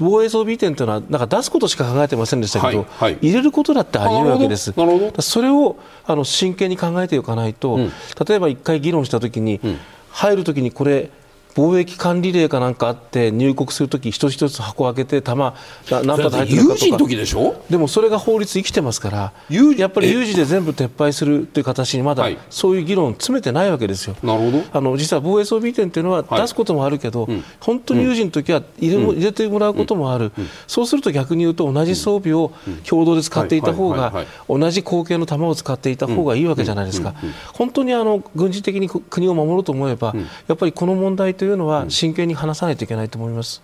[0.00, 4.72] 防衛装備移転というのはなんか出すことしか考えてませんでしたけど、はいはい、入れることだってあり得るわけです。
[5.20, 5.76] それを
[6.06, 7.92] あの真剣に考えておかないと、うん、
[8.26, 9.78] 例えば1回議論したときに、うん、
[10.10, 11.10] 入るときにこれ
[11.56, 15.54] 貿易管理令かなんかあって入国するとき一つ一つ箱開けて弾
[15.90, 17.16] 何発入ってるかとか。
[17.16, 17.62] でしょ？
[17.70, 19.32] でもそれが法律生きてますから
[19.78, 24.16] やっぱり有事で全部撤廃するという形にまだそういう議論詰めてないわけですよ。
[24.22, 24.64] なるほど。
[24.70, 30.32] あの実は防衛装備移転というのは出すこともあるけど、はい、本当に有事の時は入れ,、入れてもらうこともある、
[30.66, 32.52] そうすると逆に言うと同じ装備を
[32.86, 37.14] 共同で使っていた方が同じ口径の弾を使っていた方がいいわけじゃないですか。
[37.54, 40.14] 本当にあの軍事的に国を守ろうと思えば、
[40.48, 43.62] やっぱりこの問題というのは真剣に話さないといけないと思います。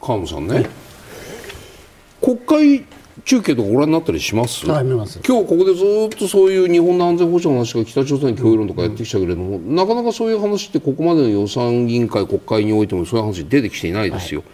[0.00, 0.66] 川野さんね、
[2.20, 2.84] 国会
[3.24, 4.64] 中継とかご覧になったりします？
[4.66, 5.20] はい、見ます。
[5.26, 14.46] 今日ここでずっとそういう日本の安全保障の話が北朝鮮共有論とかやってきたけれども、うん、なかなかそういう話ってここまでの予算委員会国会においてもそういう話出てきていないですよ、は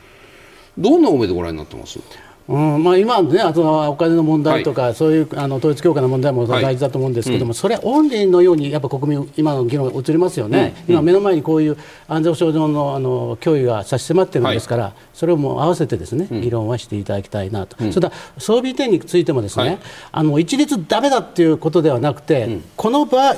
[0.78, 2.00] い、どんなお目でご覧になってます？
[2.46, 19.78] うんまあ、今ね、あとはお金の問題とか、はい、そういうあの統一教会の問題も大事だと思うんですけども、はいうん、それオンリーのようにやっぱ国民、今の議論、移りますよね、うん、今、目の前にこういう安全保障上のあの脅威が差し迫っているんですから、はい、それをもう合わせてですね、議論はしていただきたいなと、うん、それから装備移転についてもですね、
[20.12, 23.34] あの一律だめだっていうことではなくて、この場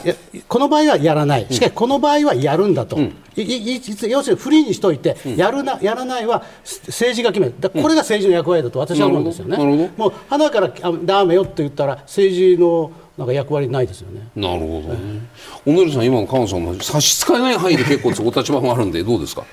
[0.48, 2.98] この場合はやらない、しかしこの場合はやるんだと。
[3.36, 9.90] 要するにフリーにしといて、やるなやらないは政治が決める、これが政治の役割だと私は思うんですよね。
[9.96, 10.72] もう花から
[11.04, 14.28] だめよって言ったら政治のなんか役割ないですよね。
[14.34, 15.20] なるほど、ね。
[15.64, 19.44] 小野さん今の菅さんの差し支えない範囲で結構お立場もあるんでどうですか？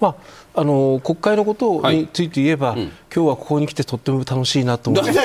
[0.00, 0.14] まあ
[0.56, 5.10] あの国会のことについて言えば、はいうん、今日はここに来てとっても楽しいなと思って、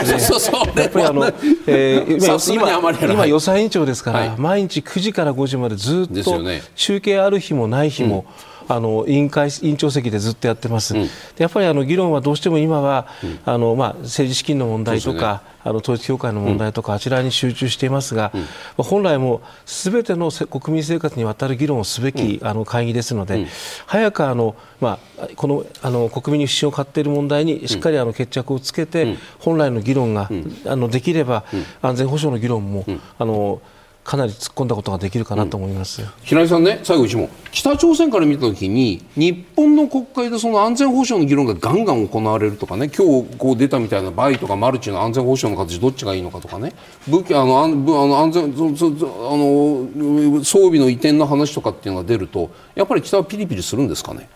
[0.75, 1.25] ね、やっぱりあの、
[1.67, 6.41] えー、今今予算委員長ですから、はい、毎日9時から5時までずっと
[6.75, 18.32] 集計ある日もない日も、うんあの委員会委員長席でずっとやってます、うん、やっぱりあの議論はどうしても今は、うん、あのまあ、政治資金の問題とか、ね、あの統一教会の問題とか、あちらに集中していますが、
[18.78, 23.47] うん、本来もすべての国民生活にわたる議論をすべき、あの会議ですので、
[23.88, 30.30] 早くあの、まあ、このあの国民に不信を買っている問題にしっかりあの決着をつけて、本来の議論が、
[30.67, 31.43] あのできれば、
[31.82, 32.86] 安全保障の議論も、
[33.17, 33.61] あの
[34.10, 46.74] かなり突っ込んだことができるかなと思います、うん、平井さんね、最後一問、北朝鮮から見たときに、日本の国会でその安全保障の議論がガンガン行われるとかね、今日こう出たみたいなバイとかマルチの安全保障の形、どっちがいいのかとかね、
[47.08, 54.28] 武器あのあの安全あの装備の移転の話とかっていうのが出ると、やっぱり北はピリピリするんですかね？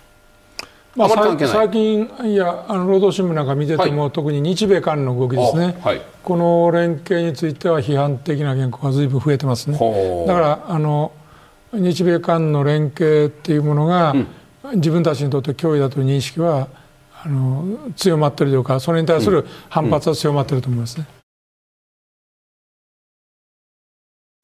[0.96, 9.78] まあ、最近いやあの労働新聞なんか見てても、はい、特に日米韓の動きですね、はい、この連携については批判的な原稿がずいぶん増えてますね。
[10.28, 11.12] だからあの
[11.74, 14.12] 日米韓の連携っていうものが、
[14.64, 16.68] うん、自分たちにとって脅威だという認識は
[17.24, 21.08] あの強まっているというかそれに対する反発は強まっていると思いますね。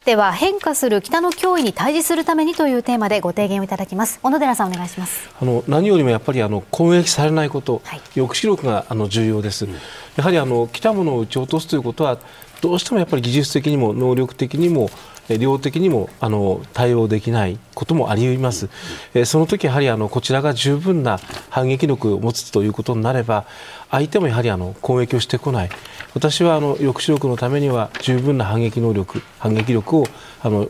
[0.10, 4.20] ては変化する北の脅威に対峙するためにというテーマでご提言をいただきます。
[4.24, 5.30] 小野寺さんお願いします。
[5.40, 9.74] あの何よりもやっぱりあの攻撃されないこと、はい、抑止力があの重要です、うん、
[10.16, 12.18] やはりあの来たものを撃ち落とすということは
[12.60, 14.90] どうしてもやっぱり技術的にも能力的にも
[15.38, 18.68] 量的にもあの対応できないこともあり得ます、
[19.14, 21.20] えその時やはりあのこちらが十分な
[21.50, 23.46] 反撃力を持つということになれば
[23.92, 25.70] 相手もやはりあの攻撃をしてこない。
[26.16, 30.08] 私はあの抑止力のためには十分な反撃能力反撃力を
[30.42, 30.70] あの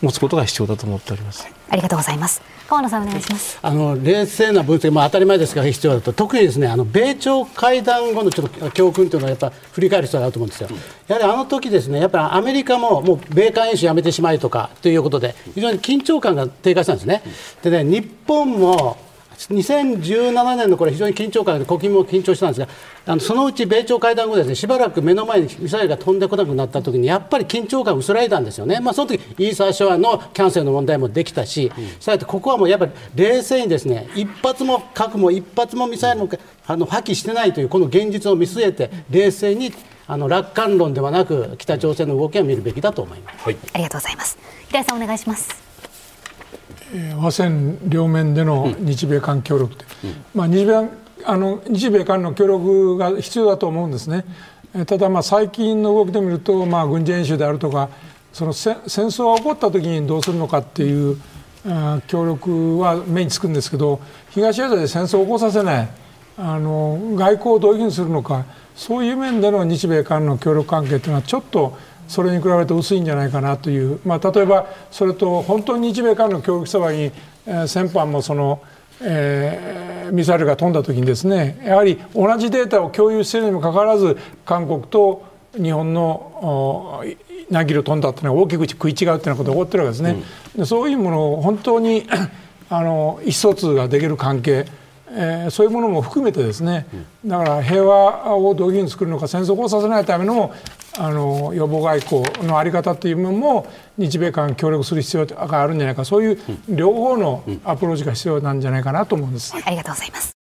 [0.00, 1.48] 持つことが必要だと思っております。
[1.68, 2.40] ありがとうございます。
[2.68, 3.58] 河野さんお願いします。
[3.60, 10.68] あの冷静な分析も当たり前ですが必要だと特にですねあの米朝会談後のちょっと教訓というのはやっぱ振り返る必要があると思うんですよ、
[11.06, 17.22] やはりあの時ですねやっぱりアメリカももう米韓演習やめてしまいとかということで非常に緊張感が低下したんですね。
[17.62, 18.96] でね日本も
[19.36, 22.68] 2017年のこれ非常に緊張感で国民も緊張したんですが
[23.06, 36.30] あのそのうち米朝会談後ですねしばらく目の前にミサイルが飛んでこなくなった時にやっぱり緊張感薄らいだんですよね、まあ、その時イーサー・ショアのキャンセルの問題もできたし、したがってここはもうやっぱり冷静にですね一発も核も一発もミサイルも
[36.66, 39.72] あの破棄してないというこの現実を見据えて冷静に
[40.06, 44.38] あの楽観論ではなく北朝鮮の動きを見るべきだと思います、はい、ありがとうございます。
[44.68, 45.61] 平井さんお願いします
[47.20, 49.74] 和戦両面での日米韓協力
[50.04, 50.88] うん、まあ、日米
[51.24, 54.24] あの日米韓の協力が必要だと思うんですね。
[54.86, 57.90] ただまあ最近の動きで見ると、まあ、軍事演習であるとか
[58.32, 61.18] その戦争が起こった時にどうするのかっていう
[62.06, 64.00] 協力は目につくんですけど
[64.30, 65.88] 東アジアで戦争を起こさせない
[66.38, 71.76] あの外交をどういうふうにするのかそういう面での日米韓の協力関係というのはちょっと
[72.08, 78.62] それに比べて薄いんじゃないかなという、まあ、例えばそれと本当に日米韓の協力した場合に、えー、先般もその、
[79.00, 85.24] えー、ミサイルが飛んだ時にですねやはり同じデータを共有しているにもかかわらず韓国と
[85.54, 87.02] 日本の
[87.50, 90.22] ナギル飛んだというのは大きく食い違うというようなことが起こってるわけですね。
[90.56, 92.06] うん、そういうものを本当に
[92.70, 94.66] あの意思疎通ができる関係
[95.14, 96.86] えー、そういうものも含めてですね。
[97.24, 100.54] だから平和をどういうふうに作るのか戦争をさせないための
[100.98, 103.66] あの予防外交の在り方というのも
[103.96, 106.04] 日米間協力する必要があるんじゃないか。
[106.04, 106.38] そういう
[106.68, 109.54] 両方のアプローチが必要なんじゃないかなと思うんです。
[109.54, 110.41] ありがとうございます。